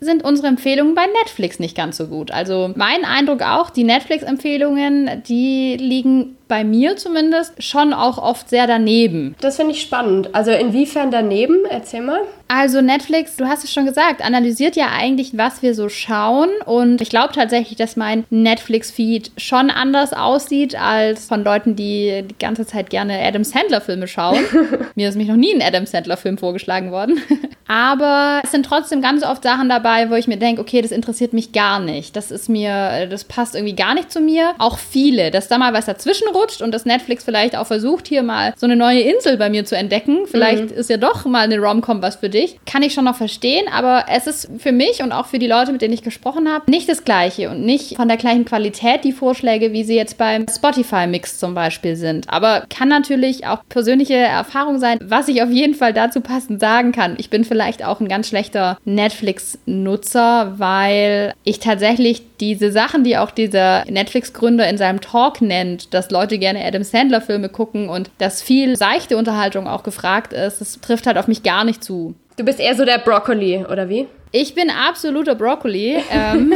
sind 0.00 0.24
unsere 0.24 0.48
Empfehlungen 0.48 0.94
bei 0.94 1.06
Netflix 1.22 1.58
nicht 1.58 1.76
ganz 1.76 1.96
so 1.96 2.06
gut. 2.06 2.30
Also 2.30 2.72
mein 2.76 3.04
Eindruck 3.04 3.42
auch, 3.42 3.70
die 3.70 3.84
Netflix-Empfehlungen, 3.84 5.22
die 5.28 5.76
liegen 5.76 6.36
bei 6.48 6.64
mir 6.64 6.96
zumindest 6.96 7.62
schon 7.62 7.92
auch 7.92 8.18
oft 8.18 8.48
sehr 8.48 8.66
daneben. 8.66 9.36
Das 9.40 9.56
finde 9.56 9.72
ich 9.72 9.82
spannend. 9.82 10.34
Also 10.34 10.50
inwiefern 10.50 11.10
daneben? 11.10 11.58
Erzähl 11.68 12.00
mal. 12.00 12.20
Also 12.48 12.80
Netflix, 12.80 13.36
du 13.36 13.46
hast 13.46 13.64
es 13.64 13.72
schon 13.72 13.84
gesagt, 13.84 14.24
analysiert 14.24 14.74
ja 14.74 14.88
eigentlich, 14.90 15.36
was 15.36 15.60
wir 15.62 15.74
so 15.74 15.90
schauen. 15.90 16.48
Und 16.64 17.02
ich 17.02 17.10
glaube 17.10 17.34
tatsächlich, 17.34 17.76
dass 17.76 17.96
mein 17.96 18.24
Netflix-Feed 18.30 19.32
schon 19.36 19.68
anders 19.70 20.14
aussieht 20.14 20.74
als 20.80 21.26
von 21.26 21.44
Leuten, 21.44 21.76
die 21.76 22.24
die 22.26 22.38
ganze 22.38 22.66
Zeit 22.66 22.88
gerne 22.88 23.20
Adam 23.20 23.44
Sandler-Filme 23.44 24.08
schauen. 24.08 24.40
Mir 24.94 25.10
ist 25.10 25.16
mich 25.16 25.28
noch 25.28 25.36
nie 25.36 25.54
ein 25.54 25.62
Adam 25.62 25.84
Sandler-Film 25.84 26.38
vorgeschlagen 26.38 26.90
worden. 26.90 27.20
Aber 27.68 28.40
es 28.42 28.50
sind 28.50 28.64
trotzdem 28.64 29.02
ganz 29.02 29.22
oft 29.22 29.42
Sachen 29.42 29.68
dabei, 29.68 30.10
wo 30.10 30.14
ich 30.14 30.26
mir 30.26 30.38
denke, 30.38 30.60
okay, 30.60 30.80
das 30.80 30.90
interessiert 30.90 31.34
mich 31.34 31.52
gar 31.52 31.78
nicht. 31.78 32.16
Das 32.16 32.30
ist 32.30 32.48
mir, 32.48 33.06
das 33.06 33.24
passt 33.24 33.54
irgendwie 33.54 33.76
gar 33.76 33.94
nicht 33.94 34.10
zu 34.10 34.20
mir. 34.20 34.54
Auch 34.58 34.78
viele, 34.78 35.30
dass 35.30 35.48
da 35.48 35.58
mal 35.58 35.74
was 35.74 35.84
dazwischen 35.84 36.28
rutscht 36.28 36.62
und 36.62 36.72
dass 36.72 36.86
Netflix 36.86 37.24
vielleicht 37.24 37.56
auch 37.56 37.66
versucht, 37.66 38.08
hier 38.08 38.22
mal 38.22 38.54
so 38.56 38.66
eine 38.66 38.74
neue 38.74 39.00
Insel 39.00 39.36
bei 39.36 39.50
mir 39.50 39.66
zu 39.66 39.76
entdecken. 39.76 40.26
Vielleicht 40.26 40.70
mhm. 40.70 40.78
ist 40.78 40.88
ja 40.88 40.96
doch 40.96 41.26
mal 41.26 41.44
eine 41.44 41.58
Rom-Com 41.58 42.00
was 42.00 42.16
für 42.16 42.30
dich. 42.30 42.58
Kann 42.64 42.82
ich 42.82 42.94
schon 42.94 43.04
noch 43.04 43.16
verstehen, 43.16 43.66
aber 43.70 44.06
es 44.08 44.26
ist 44.26 44.48
für 44.58 44.72
mich 44.72 45.02
und 45.02 45.12
auch 45.12 45.26
für 45.26 45.38
die 45.38 45.46
Leute, 45.46 45.72
mit 45.72 45.82
denen 45.82 45.94
ich 45.94 46.02
gesprochen 46.02 46.50
habe, 46.50 46.70
nicht 46.70 46.88
das 46.88 47.04
Gleiche 47.04 47.50
und 47.50 47.64
nicht 47.64 47.96
von 47.96 48.08
der 48.08 48.16
gleichen 48.16 48.46
Qualität 48.46 49.04
die 49.04 49.12
Vorschläge, 49.12 49.72
wie 49.72 49.84
sie 49.84 49.94
jetzt 49.94 50.16
beim 50.16 50.46
Spotify-Mix 50.48 51.38
zum 51.38 51.54
Beispiel 51.54 51.96
sind. 51.96 52.30
Aber 52.30 52.64
kann 52.70 52.88
natürlich 52.88 53.46
auch 53.46 53.60
persönliche 53.68 54.14
Erfahrung 54.14 54.78
sein, 54.78 54.98
was 55.02 55.28
ich 55.28 55.42
auf 55.42 55.50
jeden 55.50 55.74
Fall 55.74 55.92
dazu 55.92 56.22
passend 56.22 56.60
sagen 56.60 56.92
kann. 56.92 57.16
Ich 57.18 57.28
bin 57.28 57.44
vielleicht 57.44 57.57
auch 57.84 58.00
ein 58.00 58.08
ganz 58.08 58.28
schlechter 58.28 58.78
Netflix-Nutzer, 58.84 60.54
weil 60.58 61.34
ich 61.44 61.60
tatsächlich 61.60 62.22
diese 62.40 62.72
Sachen, 62.72 63.04
die 63.04 63.16
auch 63.16 63.30
dieser 63.30 63.84
Netflix-Gründer 63.84 64.68
in 64.68 64.78
seinem 64.78 65.00
Talk 65.00 65.40
nennt, 65.40 65.92
dass 65.94 66.10
Leute 66.10 66.38
gerne 66.38 66.64
Adam 66.64 66.82
Sandler-Filme 66.82 67.48
gucken 67.48 67.88
und 67.88 68.10
dass 68.18 68.42
viel 68.42 68.76
seichte 68.76 69.16
Unterhaltung 69.16 69.66
auch 69.66 69.82
gefragt 69.82 70.32
ist, 70.32 70.60
das 70.60 70.80
trifft 70.80 71.06
halt 71.06 71.18
auf 71.18 71.28
mich 71.28 71.42
gar 71.42 71.64
nicht 71.64 71.82
zu. 71.82 72.14
Du 72.36 72.44
bist 72.44 72.60
eher 72.60 72.76
so 72.76 72.84
der 72.84 72.98
Broccoli, 72.98 73.64
oder 73.68 73.88
wie? 73.88 74.06
Ich 74.32 74.54
bin 74.54 74.70
absoluter 74.70 75.34
Broccoli. 75.34 76.02
ähm, 76.10 76.54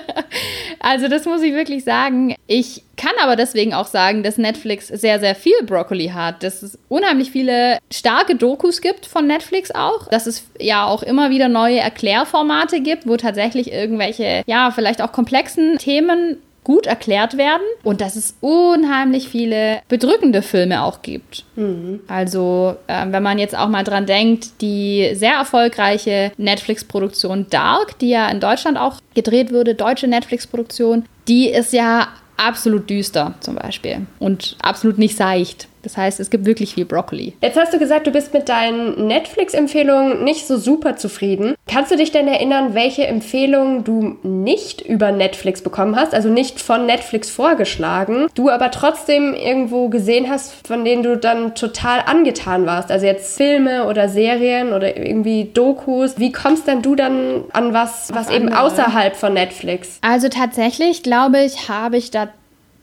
also 0.80 1.08
das 1.08 1.24
muss 1.26 1.42
ich 1.42 1.52
wirklich 1.52 1.84
sagen. 1.84 2.34
Ich 2.46 2.82
kann 2.96 3.12
aber 3.22 3.36
deswegen 3.36 3.74
auch 3.74 3.86
sagen, 3.86 4.22
dass 4.22 4.38
Netflix 4.38 4.88
sehr, 4.88 5.20
sehr 5.20 5.34
viel 5.34 5.62
Broccoli 5.64 6.08
hat. 6.08 6.42
Dass 6.42 6.62
es 6.62 6.78
unheimlich 6.88 7.30
viele 7.30 7.78
starke 7.92 8.36
Dokus 8.36 8.80
gibt 8.80 9.06
von 9.06 9.26
Netflix 9.26 9.70
auch. 9.70 10.08
Dass 10.08 10.26
es 10.26 10.46
ja 10.58 10.86
auch 10.86 11.02
immer 11.02 11.30
wieder 11.30 11.48
neue 11.48 11.78
Erklärformate 11.78 12.80
gibt, 12.80 13.06
wo 13.06 13.16
tatsächlich 13.16 13.72
irgendwelche, 13.72 14.42
ja, 14.46 14.70
vielleicht 14.70 15.02
auch 15.02 15.12
komplexen 15.12 15.78
Themen 15.78 16.38
gut 16.66 16.86
erklärt 16.86 17.38
werden 17.38 17.62
und 17.84 18.00
dass 18.00 18.16
es 18.16 18.34
unheimlich 18.40 19.28
viele 19.28 19.82
bedrückende 19.86 20.42
Filme 20.42 20.82
auch 20.82 21.00
gibt. 21.00 21.44
Mhm. 21.54 22.00
Also, 22.08 22.74
äh, 22.88 23.06
wenn 23.08 23.22
man 23.22 23.38
jetzt 23.38 23.56
auch 23.56 23.68
mal 23.68 23.84
dran 23.84 24.04
denkt, 24.04 24.60
die 24.60 25.10
sehr 25.14 25.34
erfolgreiche 25.34 26.32
Netflix-Produktion 26.38 27.46
Dark, 27.50 28.00
die 28.00 28.08
ja 28.08 28.28
in 28.28 28.40
Deutschland 28.40 28.78
auch 28.78 28.94
gedreht 29.14 29.52
wurde, 29.52 29.76
deutsche 29.76 30.08
Netflix-Produktion, 30.08 31.04
die 31.28 31.50
ist 31.50 31.72
ja 31.72 32.08
absolut 32.36 32.90
düster 32.90 33.34
zum 33.38 33.54
Beispiel 33.54 34.04
und 34.18 34.56
absolut 34.60 34.98
nicht 34.98 35.16
seicht. 35.16 35.68
Das 35.86 35.96
heißt, 35.96 36.18
es 36.18 36.30
gibt 36.30 36.46
wirklich 36.46 36.74
viel 36.74 36.84
Broccoli. 36.84 37.34
Jetzt 37.40 37.56
hast 37.56 37.72
du 37.72 37.78
gesagt, 37.78 38.08
du 38.08 38.10
bist 38.10 38.34
mit 38.34 38.48
deinen 38.48 39.06
Netflix-Empfehlungen 39.06 40.24
nicht 40.24 40.48
so 40.48 40.56
super 40.56 40.96
zufrieden. 40.96 41.54
Kannst 41.68 41.92
du 41.92 41.96
dich 41.96 42.10
denn 42.10 42.26
erinnern, 42.26 42.74
welche 42.74 43.06
Empfehlungen 43.06 43.84
du 43.84 44.16
nicht 44.24 44.80
über 44.80 45.12
Netflix 45.12 45.62
bekommen 45.62 45.94
hast, 45.94 46.12
also 46.12 46.28
nicht 46.28 46.60
von 46.60 46.86
Netflix 46.86 47.30
vorgeschlagen, 47.30 48.26
du 48.34 48.50
aber 48.50 48.72
trotzdem 48.72 49.32
irgendwo 49.32 49.88
gesehen 49.88 50.28
hast, 50.28 50.66
von 50.66 50.84
denen 50.84 51.04
du 51.04 51.16
dann 51.16 51.54
total 51.54 52.00
angetan 52.04 52.66
warst? 52.66 52.90
Also 52.90 53.06
jetzt 53.06 53.36
Filme 53.36 53.86
oder 53.86 54.08
Serien 54.08 54.72
oder 54.72 54.96
irgendwie 54.96 55.44
Dokus. 55.54 56.18
Wie 56.18 56.32
kommst 56.32 56.66
denn 56.66 56.82
du 56.82 56.96
dann 56.96 57.44
an 57.52 57.72
was, 57.72 58.12
was 58.12 58.28
eben 58.28 58.52
außerhalb 58.52 59.14
von 59.14 59.34
Netflix? 59.34 60.00
Also 60.02 60.28
tatsächlich, 60.28 61.04
glaube 61.04 61.44
ich, 61.44 61.68
habe 61.68 61.96
ich 61.96 62.10
da 62.10 62.28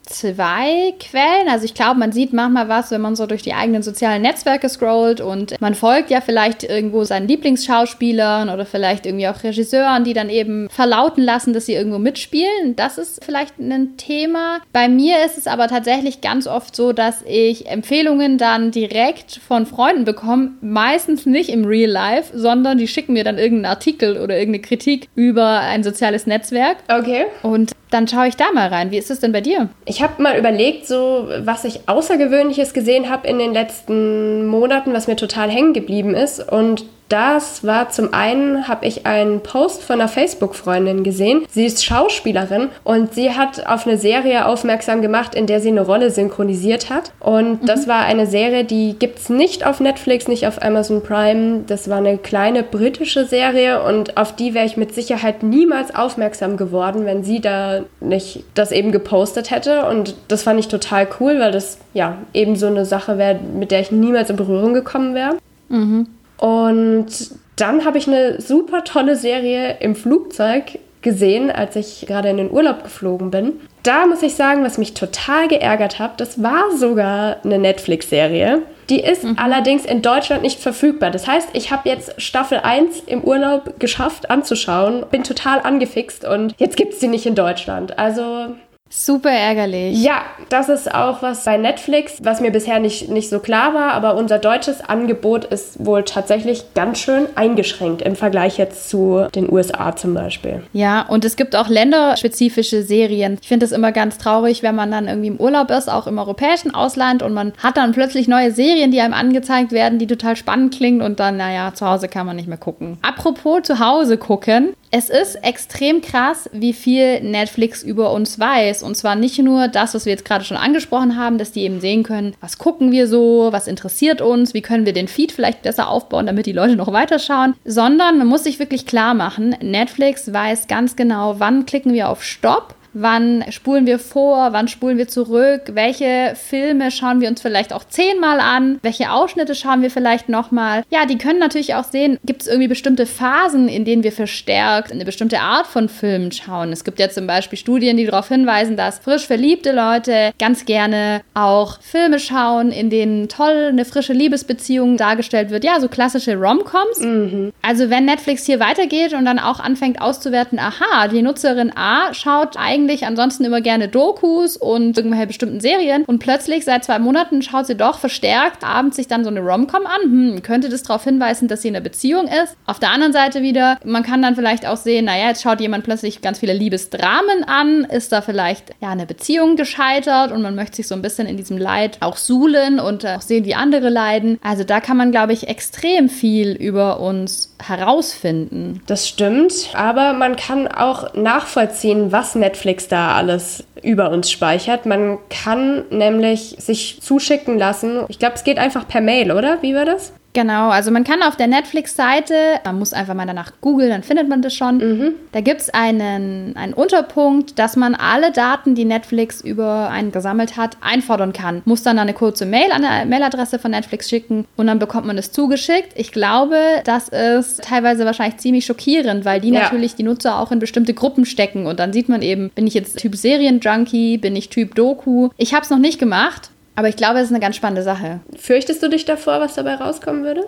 zwei 0.05 0.93
Quellen. 1.00 1.48
Also 1.50 1.65
ich 1.65 1.74
glaube, 1.74 2.00
man 2.00 2.12
sieht 2.12 2.33
manchmal 2.33 2.69
was, 2.69 2.91
wenn 2.91 3.01
man 3.01 3.15
so 3.15 3.25
durch 3.25 3.41
die 3.41 3.53
eigenen 3.53 3.83
sozialen 3.83 4.22
Netzwerke 4.22 4.69
scrollt 4.69 5.22
und 5.22 5.60
man 5.62 5.75
folgt 5.75 6.10
ja 6.10 6.22
vielleicht 6.22 6.63
irgendwo 6.63 7.03
seinen 7.03 7.27
Lieblingsschauspielern 7.27 8.50
oder 8.50 8.65
vielleicht 8.65 9.05
irgendwie 9.05 9.27
auch 9.27 9.43
Regisseuren, 9.43 10.03
die 10.03 10.13
dann 10.13 10.29
eben 10.29 10.69
verlauten 10.69 11.24
lassen, 11.24 11.53
dass 11.53 11.65
sie 11.65 11.74
irgendwo 11.74 12.00
mitspielen. 12.00 12.75
Das 12.75 12.98
ist 12.98 13.24
vielleicht 13.24 13.60
ein 13.60 13.98
Thema. 13.98 14.60
Bei 14.72 14.89
mir 14.89 15.24
ist 15.25 15.38
es 15.38 15.48
aber 15.48 15.67
tatsächlich 15.67 16.22
ganz 16.22 16.48
oft 16.48 16.75
so, 16.75 16.93
dass 16.93 17.24
ich 17.25 17.67
Empfehlungen 17.67 18.38
dann 18.38 18.72
direkt 18.72 19.39
von 19.48 19.65
Freunden 19.65 20.05
bekomme, 20.05 20.51
meistens 20.62 21.25
nicht 21.25 21.50
im 21.50 21.65
Real 21.65 21.89
Life, 21.89 22.38
sondern 22.38 22.77
die 22.77 22.88
schicken 22.88 23.13
mir 23.13 23.24
dann 23.24 23.38
irgendeinen 23.38 23.74
Artikel 23.74 24.17
oder 24.17 24.38
irgendeine 24.38 24.62
Kritik 24.62 25.07
über 25.15 25.60
ein 25.60 25.83
soziales 25.83 26.27
Netzwerk. 26.27 26.77
Okay. 26.89 27.25
Und 27.41 27.72
dann 27.94 28.08
schaue 28.08 28.28
ich 28.28 28.36
da 28.36 28.52
mal 28.54 28.68
rein. 28.70 28.92
Wie 28.92 28.98
ist 28.98 29.12
es 29.12 29.20
denn 29.20 29.32
bei 29.32 29.42
dir? 29.42 29.70
Ich 29.86 30.02
habe 30.02 30.22
mal 30.22 30.38
überlegt, 30.38 30.88
so 30.88 31.28
was 31.40 31.64
ich 31.64 31.88
Außergewöhnliches 31.88 32.74
gesehen 32.74 33.10
habe 33.10 33.28
in 33.28 33.40
den 33.40 33.54
letzten 33.54 34.48
Monaten, 34.48 34.94
was 34.94 35.08
mir 35.08 35.16
total 35.16 35.50
hängen 35.50 35.74
geblieben 35.74 36.16
ist. 36.16 36.40
Und 36.52 36.86
das 37.10 37.63
war 37.63 37.89
zum 37.89 38.13
einen, 38.13 38.67
habe 38.67 38.86
ich 38.86 39.05
einen 39.05 39.41
Post 39.41 39.83
von 39.83 40.00
einer 40.00 40.07
Facebook-Freundin 40.07 41.03
gesehen. 41.03 41.45
Sie 41.50 41.65
ist 41.65 41.83
Schauspielerin 41.86 42.69
und 42.83 43.13
sie 43.13 43.31
hat 43.31 43.67
auf 43.67 43.86
eine 43.86 43.98
Serie 43.98 44.45
aufmerksam 44.45 45.01
gemacht, 45.01 45.36
in 45.36 45.45
der 45.45 45.60
sie 45.60 45.69
eine 45.69 45.81
Rolle 45.81 46.10
synchronisiert 46.10 46.89
hat. 46.89 47.12
Und 47.19 47.62
mhm. 47.62 47.65
das 47.65 47.88
war 47.88 48.05
eine 48.05 48.25
Serie, 48.25 48.63
die 48.63 48.95
gibt 48.98 49.19
es 49.19 49.29
nicht 49.29 49.65
auf 49.65 49.79
Netflix, 49.79 50.27
nicht 50.27 50.48
auf 50.48 50.62
Amazon 50.62 51.03
Prime. 51.03 51.63
Das 51.67 51.89
war 51.89 51.98
eine 51.98 52.17
kleine 52.17 52.63
britische 52.63 53.25
Serie 53.25 53.83
und 53.83 54.17
auf 54.17 54.36
die 54.36 54.53
wäre 54.53 54.65
ich 54.65 54.77
mit 54.77 54.95
Sicherheit 54.95 55.43
niemals 55.43 55.93
aufmerksam 55.93 56.57
geworden, 56.57 57.05
wenn 57.05 57.24
sie 57.24 57.41
da 57.41 57.81
nicht 58.00 58.43
das 58.53 58.72
eben 58.72 58.91
gepostet 58.91 59.51
hätte. 59.51 59.86
Und 59.86 60.15
das 60.29 60.43
fand 60.43 60.60
ich 60.60 60.67
total 60.67 61.07
cool, 61.19 61.39
weil 61.39 61.51
das 61.51 61.77
ja 61.93 62.17
eben 62.33 62.55
so 62.55 62.67
eine 62.67 62.86
Sache 62.86 63.17
wäre, 63.17 63.39
mit 63.39 63.72
der 63.72 63.81
ich 63.81 63.91
niemals 63.91 64.29
in 64.29 64.36
Berührung 64.36 64.74
gekommen 64.74 65.13
wäre. 65.15 65.38
Mhm. 65.69 66.07
Und 66.38 67.08
dann 67.56 67.86
habe 67.86 67.98
ich 67.98 68.08
eine 68.08 68.42
super 68.42 68.84
tolle 68.84 69.16
Serie 69.16 69.78
im 69.80 69.96
Flugzeug 69.96 70.80
gesehen, 71.02 71.52
als 71.52 71.75
ich 71.75 72.06
gerade 72.08 72.30
in 72.30 72.38
den 72.38 72.52
Urlaub 72.52 72.84
geflogen 72.84 73.30
bin. 73.30 73.54
Da 73.84 74.08
muss 74.08 74.24
ich 74.24 74.36
sagen, 74.36 74.63
was 74.63 74.78
mich 74.78 74.94
total 74.94 75.50
geärgert 75.50 76.00
hat, 76.00 76.22
das 76.22 76.42
war 76.42 76.72
sogar 76.75 77.38
eine 77.44 77.60
Netflix-Serie. 77.60 78.62
Die 78.90 79.02
ist 79.02 79.25
mhm. 79.25 79.38
allerdings 79.38 79.86
in 79.86 80.02
Deutschland 80.02 80.42
nicht 80.42 80.60
verfügbar. 80.60 81.12
Das 81.12 81.28
heißt, 81.28 81.50
ich 81.54 81.72
habe 81.72 81.90
jetzt 81.90 82.22
Staffel 82.22 82.60
1 82.60 83.04
im 83.08 83.24
Urlaub 83.24 83.80
geschafft 83.80 84.30
anzuschauen, 84.30 85.06
bin 85.12 85.24
total 85.24 85.60
angefixt 85.60 86.25
und 86.25 86.56
jetzt 86.58 86.78
gibt 86.78 86.94
es 86.94 87.00
die 87.00 87.08
nicht 87.08 87.25
in 87.25 87.36
Deutschland. 87.36 88.00
Also 88.00 88.56
Super 88.96 89.32
ärgerlich. 89.32 90.04
Ja, 90.04 90.22
das 90.50 90.70
ist 90.70 90.94
auch 90.94 91.24
was 91.24 91.46
bei 91.46 91.58
Netflix, 91.58 92.18
was 92.22 92.42
mir 92.42 92.52
bisher 92.52 92.80
nicht, 92.80 93.10
nicht 93.10 93.28
so 93.28 93.40
klar 93.40 93.74
war, 93.74 93.94
aber 93.94 94.16
unser 94.16 94.38
deutsches 94.38 94.82
Angebot 94.82 95.46
ist 95.46 95.84
wohl 95.84 96.04
tatsächlich 96.04 96.75
ganz 96.75 97.00
schön 97.00 97.25
eingeschränkt 97.34 98.04
im 98.04 98.16
Vergleich 98.16 98.60
jetzt 98.60 98.90
zu 98.90 99.25
den 99.34 99.52
USA 99.52 99.96
zum 99.96 100.13
Beispiel. 100.13 100.62
Ja, 100.74 101.02
und 101.08 101.25
es 101.25 101.36
gibt 101.36 101.56
auch 101.56 101.70
länderspezifische 101.70 102.84
Serien. 102.84 103.40
Ich 103.42 103.48
finde 103.48 103.66
es 103.66 103.72
immer 103.72 103.92
ganz 103.92 104.20
traurig, 104.20 104.62
wenn 104.62 104.75
man 104.75 104.92
dann 104.92 105.08
irgendwie 105.08 105.30
im 105.30 105.38
Urlaub 105.38 105.72
ist, 105.72 105.90
auch 105.90 106.06
im 106.06 106.20
europäischen 106.20 106.75
Ausland 106.75 107.24
und 107.24 107.34
man 107.34 107.54
hat 107.58 107.78
dann 107.78 107.94
plötzlich 107.94 108.28
neue 108.28 108.52
Serien, 108.52 108.92
die 108.92 109.02
einem 109.02 109.16
angezeigt 109.16 109.72
werden, 109.72 109.98
die 109.98 110.08
total 110.08 110.36
spannend 110.36 110.75
klingen 110.75 111.02
und 111.02 111.20
dann, 111.20 111.38
naja, 111.38 111.74
zu 111.74 111.88
Hause 111.88 112.10
kann 112.10 112.28
man 112.28 112.36
nicht 112.36 112.48
mehr 112.48 112.58
gucken. 112.60 113.00
Apropos 113.02 113.63
zu 113.63 113.80
Hause 113.80 114.18
gucken, 114.18 114.75
es 114.96 115.10
ist 115.10 115.44
extrem 115.44 116.02
krass, 116.02 116.48
wie 116.54 116.74
viel 116.74 117.22
Netflix 117.22 117.82
über 117.82 118.12
uns 118.12 118.40
weiß. 118.40 118.73
Und 118.82 118.96
zwar 118.96 119.15
nicht 119.15 119.38
nur 119.38 119.68
das, 119.68 119.94
was 119.94 120.06
wir 120.06 120.13
jetzt 120.13 120.25
gerade 120.25 120.46
schon 120.46 120.58
angesprochen 120.58 121.18
haben, 121.18 121.38
dass 121.38 121.51
die 121.51 121.62
eben 121.62 121.82
sehen 121.82 122.03
können, 122.03 122.34
was 122.42 122.58
gucken 122.58 122.92
wir 122.92 123.08
so, 123.08 123.50
was 123.51 123.68
interessiert 123.68 124.22
uns, 124.22 124.53
wie 124.53 124.62
können 124.62 124.86
wir 124.86 124.94
den 124.94 125.08
Feed 125.08 125.32
vielleicht 125.32 125.62
besser 125.62 125.89
aufbauen, 125.89 126.25
damit 126.25 126.46
die 126.46 126.53
Leute 126.53 126.75
noch 126.75 126.92
weiterschauen, 126.92 127.53
sondern 127.65 128.18
man 128.18 128.27
muss 128.27 128.46
sich 128.46 128.58
wirklich 128.58 128.86
klar 128.86 129.13
machen, 129.13 129.56
Netflix 129.62 130.32
weiß 130.32 130.68
ganz 130.68 130.96
genau, 130.96 131.36
wann 131.39 131.65
klicken 131.65 131.94
wir 131.94 132.10
auf 132.10 132.24
Stopp 132.24 132.75
wann 132.94 133.44
spulen 133.50 133.86
wir 133.86 134.00
vor, 134.00 134.54
wann 134.54 134.68
spulen 134.68 134.98
wir 134.98 135.08
zurück, 135.08 135.62
welche 135.74 136.34
Filme 136.36 136.92
schauen 136.92 137.22
wir 137.22 137.30
uns 137.30 137.42
vielleicht 137.42 137.74
auch 137.74 137.84
zehnmal 137.84 138.40
an, 138.40 138.80
welche 138.84 139.12
Ausschnitte 139.12 139.56
schauen 139.56 139.82
wir 139.82 139.92
vielleicht 139.92 140.30
nochmal. 140.30 140.84
Ja, 140.90 141.06
die 141.06 141.18
können 141.18 141.40
natürlich 141.40 141.76
auch 141.76 141.84
sehen, 141.84 142.20
gibt 142.24 142.44
es 142.44 142.48
irgendwie 142.48 142.68
bestimmte 142.68 143.06
Phasen, 143.06 143.68
in 143.68 143.86
denen 143.86 144.04
wir 144.04 144.12
verstärkt 144.12 144.92
eine 144.92 145.06
bestimmte 145.06 145.40
Art 145.40 145.68
von 145.68 145.90
Filmen 145.90 146.32
schauen. 146.32 146.72
Es 146.72 146.84
gibt 146.84 147.00
ja 147.00 147.10
zum 147.10 147.28
Beispiel 147.28 147.58
Studien, 147.58 147.98
die 147.98 148.06
darauf 148.06 148.28
hinweisen, 148.28 148.78
dass 148.78 149.00
frisch 149.00 149.26
verliebte 149.26 149.72
Leute 149.72 150.32
ganz 150.40 150.66
gerne 150.66 151.22
auch 151.34 151.82
Filme 151.82 152.20
schauen, 152.20 152.72
in 152.72 152.90
denen 152.90 153.28
toll 153.28 153.70
eine 153.70 153.86
frische 153.86 154.14
Liebesbeziehung 154.14 154.98
dargestellt 154.98 155.50
wird. 155.50 155.64
Ja, 155.64 155.80
so 155.80 155.88
klassische 155.88 156.36
Rom-Coms. 156.36 157.00
Mhm. 157.00 157.54
Also 157.62 157.90
wenn 157.90 158.06
Netflix 158.06 158.46
hier 158.46 158.60
weitergeht 158.60 159.14
und 159.14 159.26
dann 159.26 159.40
auch 159.40 159.60
anfängt 159.60 160.02
auszuwerten, 160.02 160.60
aha, 160.60 161.08
die 161.08 161.22
Nutzerin 161.22 161.72
A 161.76 162.14
schaut 162.14 162.56
eigentlich 162.58 162.83
ansonsten 163.06 163.44
immer 163.44 163.62
gerne 163.62 163.88
Dokus 163.88 164.58
und 164.58 164.98
irgendwelche 164.98 165.28
bestimmten 165.28 165.60
Serien 165.60 166.04
und 166.06 166.20
plötzlich 166.20 166.66
seit 166.66 166.84
zwei 166.84 167.00
Monaten 167.00 167.42
schaut 167.42 167.68
sie 167.68 167.75
doch 167.75 168.00
verstärkt 168.00 168.63
abends 168.63 168.96
sich 168.96 169.08
dann 169.08 169.24
so 169.24 169.30
eine 169.30 169.42
Rom-Com 169.42 169.86
an. 169.86 170.02
Hm, 170.04 170.44
könnte 170.44 170.70
das 170.70 170.84
darauf 170.84 171.04
hinweisen, 171.04 171.48
dass 171.48 171.62
sie 171.62 171.70
in 171.70 171.75
einer 171.75 171.84
Beziehung 171.84 172.28
ist? 172.28 172.56
Auf 172.66 172.80
der 172.80 172.92
anderen 172.92 173.13
Seite 173.13 173.42
wieder, 173.42 173.80
man 173.84 174.04
kann 174.04 174.22
dann 174.22 174.36
vielleicht 174.36 174.66
auch 174.66 174.78
sehen, 174.78 175.06
naja, 175.06 175.28
jetzt 175.28 175.44
schaut 175.44 175.62
jemand 175.62 175.84
plötzlich 175.84 176.22
ganz 176.22 176.40
viele 176.40 176.54
Liebesdramen 176.54 177.44
an, 177.46 177.86
ist 177.86 178.12
da 178.12 178.22
vielleicht 178.22 178.72
ja 178.82 178.90
eine 178.90 179.06
Beziehung 179.06 179.56
gescheitert 179.56 180.32
und 180.32 180.42
man 180.42 180.56
möchte 180.56 180.78
sich 180.78 180.88
so 180.88 180.96
ein 180.96 181.02
bisschen 181.02 181.28
in 181.28 181.38
diesem 181.38 181.58
Leid 181.58 181.98
auch 182.02 182.18
suhlen 182.18 182.80
und 182.80 183.06
auch 183.06 183.22
sehen, 183.22 183.46
wie 183.46 183.56
andere 183.56 183.90
leiden. 183.90 184.40
Also 184.44 184.63
da 184.63 184.80
kann 184.80 184.98
man, 184.98 185.12
glaube 185.12 185.34
ich, 185.34 185.48
extrem 185.48 186.10
viel 186.10 186.52
über 186.52 187.00
uns 187.00 187.54
herausfinden. 187.62 188.82
Das 188.88 189.08
stimmt, 189.08 189.70
aber 189.74 190.13
man 190.13 190.36
kann 190.36 190.68
auch 190.68 191.13
nachvollziehen, 191.13 192.12
was 192.12 192.36
Netflix 192.74 192.88
da 192.88 193.15
alles 193.15 193.63
über 193.84 194.10
uns 194.10 194.32
speichert. 194.32 194.86
Man 194.86 195.20
kann 195.30 195.86
nämlich 195.89 196.56
sich 196.58 197.01
zuschicken 197.01 197.58
lassen. 197.58 198.06
Ich 198.08 198.20
glaube, 198.20 198.36
es 198.36 198.44
geht 198.44 198.58
einfach 198.58 198.88
per 198.88 199.01
Mail, 199.01 199.32
oder? 199.32 199.62
Wie 199.62 199.75
war 199.75 199.86
das? 199.86 200.13
Genau, 200.34 200.70
also 200.70 200.90
man 200.90 201.04
kann 201.04 201.22
auf 201.22 201.36
der 201.36 201.48
Netflix-Seite, 201.48 202.34
man 202.66 202.80
muss 202.80 202.92
einfach 202.92 203.13
mal 203.13 203.28
danach 203.28 203.52
googeln, 203.62 203.92
dann 203.92 204.02
findet 204.02 204.28
man 204.28 204.42
das 204.42 204.54
schon. 204.56 204.78
Mhm. 204.78 205.13
Da 205.32 205.42
gibt 205.42 205.62
es 205.62 205.70
einen, 205.70 206.56
einen 206.56 206.74
Unterpunkt, 206.74 207.60
dass 207.60 207.75
man 207.75 207.94
alle 207.94 208.32
Daten, 208.32 208.74
die 208.74 208.86
Netflix 208.86 209.42
über 209.42 209.90
einen 209.90 210.12
gesammelt 210.12 210.58
hat, 210.58 210.78
einfordern 210.82 211.34
kann. 211.34 211.62
Muss 211.66 211.84
dann 211.84 212.00
eine 212.00 212.13
kurze 212.13 212.48
Mail 212.48 212.72
an 212.72 212.84
eine 212.84 213.10
Mailadresse 213.10 213.60
von 213.60 213.72
Netflix 213.72 214.10
schicken 214.10 214.46
und 214.58 214.66
dann 214.66 214.80
bekommt 214.80 215.06
man 215.06 215.18
es 215.20 215.32
zugeschickt. 215.32 215.94
Ich 215.96 216.12
glaube, 216.12 216.58
das 216.84 217.10
ist 217.10 217.63
teilweise 217.63 218.06
wahrscheinlich 218.06 218.38
ziemlich 218.38 218.66
schockierend, 218.66 219.25
weil 219.25 219.40
die 219.40 219.52
ja. 219.52 219.62
natürlich 219.62 219.96
die 219.96 220.04
Nutzer 220.04 220.40
auch 220.40 220.52
in 220.52 220.58
bestimmte 220.58 220.96
Gruppen 220.96 221.25
stecken 221.25 221.68
und 221.68 221.80
dann 221.80 221.94
sieht 221.94 222.10
man 222.10 222.24
eben, 222.24 222.50
bin 222.50 222.66
ich 222.66 222.74
jetzt 222.74 222.98
Typ 222.98 223.16
Serienjunkie, 223.16 224.18
bin 224.18 224.36
ich 224.36 224.50
Typ 224.50 224.74
Doku. 224.74 225.30
Ich 225.38 225.54
habe 225.54 225.63
es 225.63 225.70
noch 225.70 225.78
nicht 225.78 226.00
gemacht, 226.00 226.50
aber 226.75 226.89
ich 226.89 226.96
glaube, 226.96 227.20
es 227.20 227.25
ist 227.25 227.32
eine 227.32 227.39
ganz 227.39 227.56
spannende 227.56 227.84
Sache. 227.84 228.20
Fürchtest 228.38 228.82
du 228.82 228.89
dich 228.89 229.06
davor, 229.06 229.39
was 229.39 229.56
dabei 229.56 229.75
rauskommen 229.75 230.24
würde? 230.24 230.44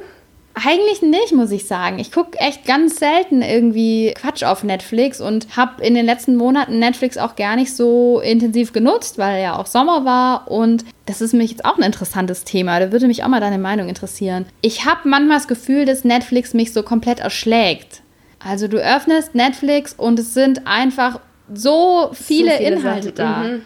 Eigentlich 0.57 1.01
nicht, 1.01 1.33
muss 1.33 1.51
ich 1.51 1.67
sagen. 1.67 1.99
Ich 1.99 2.13
gucke 2.13 2.39
echt 2.39 2.65
ganz 2.65 2.95
selten 2.95 3.41
irgendwie 3.41 4.13
Quatsch 4.15 4.43
auf 4.43 4.63
Netflix 4.63 5.19
und 5.19 5.57
habe 5.57 5.83
in 5.83 5.95
den 5.95 6.05
letzten 6.05 6.37
Monaten 6.37 6.79
Netflix 6.79 7.17
auch 7.17 7.35
gar 7.35 7.57
nicht 7.57 7.75
so 7.75 8.21
intensiv 8.21 8.71
genutzt, 8.71 9.17
weil 9.17 9.43
ja 9.43 9.59
auch 9.59 9.65
Sommer 9.65 10.05
war. 10.05 10.49
Und 10.49 10.85
das 11.07 11.19
ist 11.19 11.33
mich 11.33 11.51
jetzt 11.51 11.65
auch 11.65 11.77
ein 11.77 11.83
interessantes 11.83 12.45
Thema. 12.45 12.79
Da 12.79 12.93
würde 12.93 13.07
mich 13.07 13.25
auch 13.25 13.27
mal 13.27 13.41
deine 13.41 13.57
Meinung 13.57 13.89
interessieren. 13.89 14.45
Ich 14.61 14.85
habe 14.85 15.09
manchmal 15.09 15.39
das 15.39 15.49
Gefühl, 15.49 15.83
dass 15.83 16.05
Netflix 16.05 16.53
mich 16.53 16.71
so 16.71 16.83
komplett 16.83 17.19
erschlägt. 17.19 18.01
Also 18.39 18.69
du 18.69 18.77
öffnest 18.77 19.35
Netflix 19.35 19.93
und 19.93 20.19
es 20.19 20.33
sind 20.33 20.65
einfach 20.65 21.19
so 21.53 22.11
viele, 22.13 22.51
so 22.51 22.57
viele 22.57 22.75
Inhalte 22.75 23.13
Sachen. 23.13 23.15
da. 23.15 23.37
Mhm. 23.43 23.61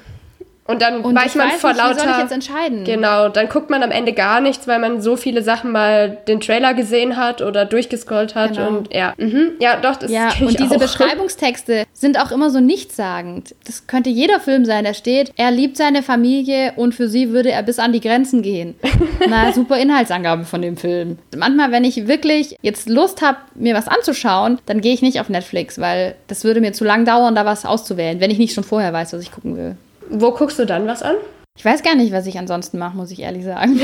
Und 0.69 0.83
dann 0.83 1.01
und 1.01 1.15
weiß 1.15 1.33
man 1.33 1.49
weiß 1.49 1.55
vor 1.55 1.71
nicht, 1.71 1.81
lauter. 1.81 1.95
Wie 1.95 1.99
soll 2.01 2.11
ich 2.11 2.17
jetzt 2.19 2.31
entscheiden? 2.31 2.83
Genau, 2.83 3.27
dann 3.27 3.49
guckt 3.49 3.71
man 3.71 3.81
am 3.81 3.89
Ende 3.89 4.13
gar 4.13 4.39
nichts, 4.39 4.67
weil 4.67 4.77
man 4.77 5.01
so 5.01 5.15
viele 5.15 5.41
Sachen 5.41 5.71
mal 5.71 6.19
den 6.27 6.41
Trailer 6.41 6.75
gesehen 6.75 7.17
hat 7.17 7.41
oder 7.41 7.65
durchgescrollt 7.65 8.35
hat. 8.35 8.53
Genau. 8.53 8.67
Und 8.67 8.93
ja, 8.93 9.15
mhm. 9.17 9.53
ja, 9.59 9.77
doch, 9.77 9.95
das 9.95 10.11
Ja, 10.11 10.31
und 10.39 10.59
diese 10.59 10.75
auch. 10.75 10.79
Beschreibungstexte 10.79 11.85
sind 11.91 12.19
auch 12.19 12.31
immer 12.31 12.51
so 12.51 12.59
nichtssagend. 12.59 13.55
Das 13.65 13.87
könnte 13.87 14.11
jeder 14.11 14.39
Film 14.39 14.63
sein, 14.63 14.83
der 14.83 14.93
steht, 14.93 15.33
er 15.37 15.49
liebt 15.49 15.75
seine 15.75 16.03
Familie 16.03 16.73
und 16.75 16.93
für 16.93 17.09
sie 17.09 17.31
würde 17.31 17.49
er 17.49 17.63
bis 17.63 17.79
an 17.79 17.91
die 17.91 17.99
Grenzen 17.99 18.43
gehen. 18.43 18.75
Na, 19.27 19.51
super 19.51 19.79
Inhaltsangabe 19.79 20.43
von 20.43 20.61
dem 20.61 20.77
Film. 20.77 21.17
Manchmal, 21.35 21.71
wenn 21.71 21.83
ich 21.83 22.07
wirklich 22.07 22.57
jetzt 22.61 22.87
Lust 22.87 23.23
habe, 23.23 23.39
mir 23.55 23.73
was 23.73 23.87
anzuschauen, 23.87 24.59
dann 24.67 24.81
gehe 24.81 24.93
ich 24.93 25.01
nicht 25.01 25.19
auf 25.19 25.29
Netflix, 25.29 25.79
weil 25.79 26.13
das 26.27 26.43
würde 26.43 26.61
mir 26.61 26.73
zu 26.73 26.85
lang 26.85 27.05
dauern, 27.05 27.33
da 27.33 27.43
was 27.43 27.65
auszuwählen, 27.65 28.19
wenn 28.19 28.29
ich 28.29 28.37
nicht 28.37 28.53
schon 28.53 28.63
vorher 28.63 28.93
weiß, 28.93 29.13
was 29.13 29.23
ich 29.23 29.31
gucken 29.31 29.57
will. 29.57 29.75
Wo 30.09 30.31
guckst 30.31 30.59
du 30.59 30.65
dann 30.65 30.87
was 30.87 31.03
an? 31.03 31.15
Ich 31.59 31.65
weiß 31.65 31.83
gar 31.83 31.93
nicht, 31.95 32.13
was 32.13 32.25
ich 32.25 32.39
ansonsten 32.39 32.77
mache, 32.77 32.95
muss 32.95 33.11
ich 33.11 33.19
ehrlich 33.19 33.43
sagen. 33.43 33.81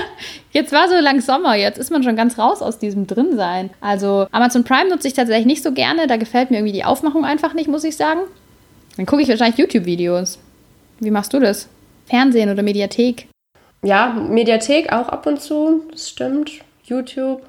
jetzt 0.50 0.72
war 0.72 0.88
so 0.88 0.94
lang 0.94 1.20
Sommer, 1.20 1.54
jetzt 1.56 1.78
ist 1.78 1.90
man 1.90 2.02
schon 2.02 2.16
ganz 2.16 2.38
raus 2.38 2.62
aus 2.62 2.78
diesem 2.78 3.06
Drinsein. 3.06 3.68
Also 3.80 4.26
Amazon 4.32 4.64
Prime 4.64 4.88
nutze 4.88 5.08
ich 5.08 5.14
tatsächlich 5.14 5.46
nicht 5.46 5.62
so 5.62 5.72
gerne, 5.72 6.06
da 6.06 6.16
gefällt 6.16 6.50
mir 6.50 6.56
irgendwie 6.56 6.72
die 6.72 6.84
Aufmachung 6.84 7.26
einfach 7.26 7.52
nicht, 7.52 7.68
muss 7.68 7.84
ich 7.84 7.96
sagen. 7.96 8.20
Dann 8.96 9.04
gucke 9.04 9.20
ich 9.20 9.28
wahrscheinlich 9.28 9.58
YouTube-Videos. 9.58 10.38
Wie 11.00 11.10
machst 11.10 11.34
du 11.34 11.38
das? 11.38 11.68
Fernsehen 12.06 12.50
oder 12.50 12.62
Mediathek? 12.62 13.28
Ja, 13.82 14.08
Mediathek 14.14 14.90
auch 14.90 15.08
ab 15.08 15.26
und 15.26 15.40
zu, 15.40 15.82
das 15.90 16.08
stimmt. 16.08 16.52
YouTube. 16.84 17.42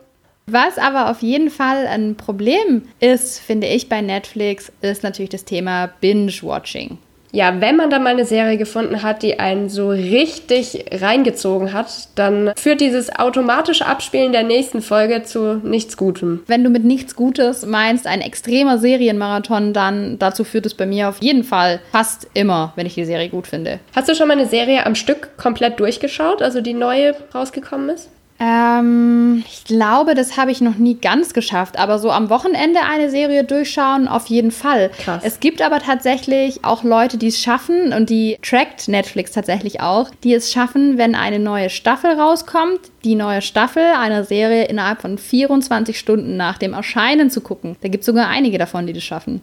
Was 0.46 0.78
aber 0.78 1.10
auf 1.10 1.22
jeden 1.22 1.50
Fall 1.50 1.88
ein 1.88 2.16
Problem 2.16 2.84
ist, 3.00 3.40
finde 3.40 3.68
ich 3.68 3.88
bei 3.88 4.02
Netflix, 4.02 4.72
ist 4.82 5.04
natürlich 5.04 5.30
das 5.30 5.46
Thema 5.46 5.88
Binge-Watching 6.02 6.98
ja, 7.32 7.62
wenn 7.62 7.76
man 7.76 7.90
dann 7.90 8.04
mal 8.04 8.10
eine 8.10 8.26
Serie 8.26 8.58
gefunden 8.58 9.04
hat, 9.04 9.22
die 9.22 9.40
einen 9.40 9.70
so 9.70 9.90
richtig 9.90 10.86
reingezogen 10.92 11.74
hat, 11.74 12.10
dann 12.16 12.52
führt 12.56 12.82
dieses 12.82 13.16
automatische 13.16 13.86
Abspielen 13.86 14.32
der 14.32 14.44
nächsten 14.44 14.82
Folge 14.82 15.24
zu 15.24 15.62
nichts 15.64 15.96
Gutem. 15.96 16.42
Wenn 16.48 16.64
du 16.64 16.70
mit 16.70 16.84
nichts 16.84 17.16
Gutes 17.16 17.66
meinst, 17.66 18.08
ein 18.08 18.22
extremer 18.22 18.78
Serienmarathon, 18.78 19.74
dann 19.74 20.18
dazu 20.18 20.44
führt 20.44 20.66
es 20.66 20.74
bei 20.74 20.86
mir 20.86 21.10
auf 21.10 21.22
jeden 21.22 21.44
Fall 21.44 21.80
fast 21.92 22.28
immer, 22.34 22.74
wenn 22.76 22.88
ich 22.88 22.96
die 22.96 23.06
Serie 23.06 23.30
gut 23.30 23.48
finde. 23.48 23.80
Hast 23.96 24.10
du 24.10 24.16
schon 24.16 24.28
mal 24.28 24.38
eine 24.38 24.48
Serie 24.48 24.86
am 24.86 24.96
Stück 24.96 25.38
komplett 25.38 25.80
durchgeschaut, 25.80 26.42
also 26.42 26.62
die 26.62 26.74
neue 26.74 27.16
rausgekommen 27.34 27.90
ist? 27.90 28.10
Ähm, 28.40 29.44
ich 29.48 29.66
glaube, 29.66 30.16
das 30.16 30.38
habe 30.38 30.52
ich 30.52 30.62
noch 30.62 30.76
nie 30.76 30.96
ganz 30.96 31.34
geschafft, 31.34 31.78
aber 31.78 32.00
so 32.00 32.10
am 32.10 32.30
Wochenende 32.30 32.80
eine 32.90 33.10
Serie 33.10 33.44
durchschauen, 33.44 34.08
auf 34.08 34.28
jeden 34.28 34.52
Fall. 34.52 34.92
Krass. 34.98 35.22
Es 35.26 35.40
gibt 35.42 35.62
aber 35.62 35.80
tatsächlich 35.80 36.64
auch 36.64 36.84
Leute, 36.84 37.18
die 37.18 37.28
es 37.28 37.42
schaffen 37.42 37.92
und 37.92 38.10
die 38.10 38.38
trackt 38.42 38.88
Netflix 38.88 39.34
tatsächlich 39.34 39.82
auch, 39.82 40.10
die 40.24 40.34
es 40.34 40.52
schaffen, 40.52 40.98
wenn 40.98 41.16
eine 41.16 41.40
neue 41.40 41.70
Staffel 41.70 42.12
rauskommt, 42.12 42.80
die 43.04 43.16
neue 43.16 43.42
Staffel 43.42 43.84
einer 43.84 44.24
Serie 44.24 44.66
innerhalb 44.66 45.02
von 45.02 45.18
24 45.18 46.00
Stunden 46.00 46.38
nach 46.38 46.58
dem 46.58 46.74
Erscheinen 46.74 47.30
zu 47.30 47.42
gucken. 47.42 47.76
Da 47.82 47.90
gibt 47.90 48.04
es 48.04 48.06
sogar 48.06 48.28
einige 48.30 48.58
davon, 48.58 48.88
die 48.88 48.94
das 48.94 49.04
schaffen. 49.04 49.42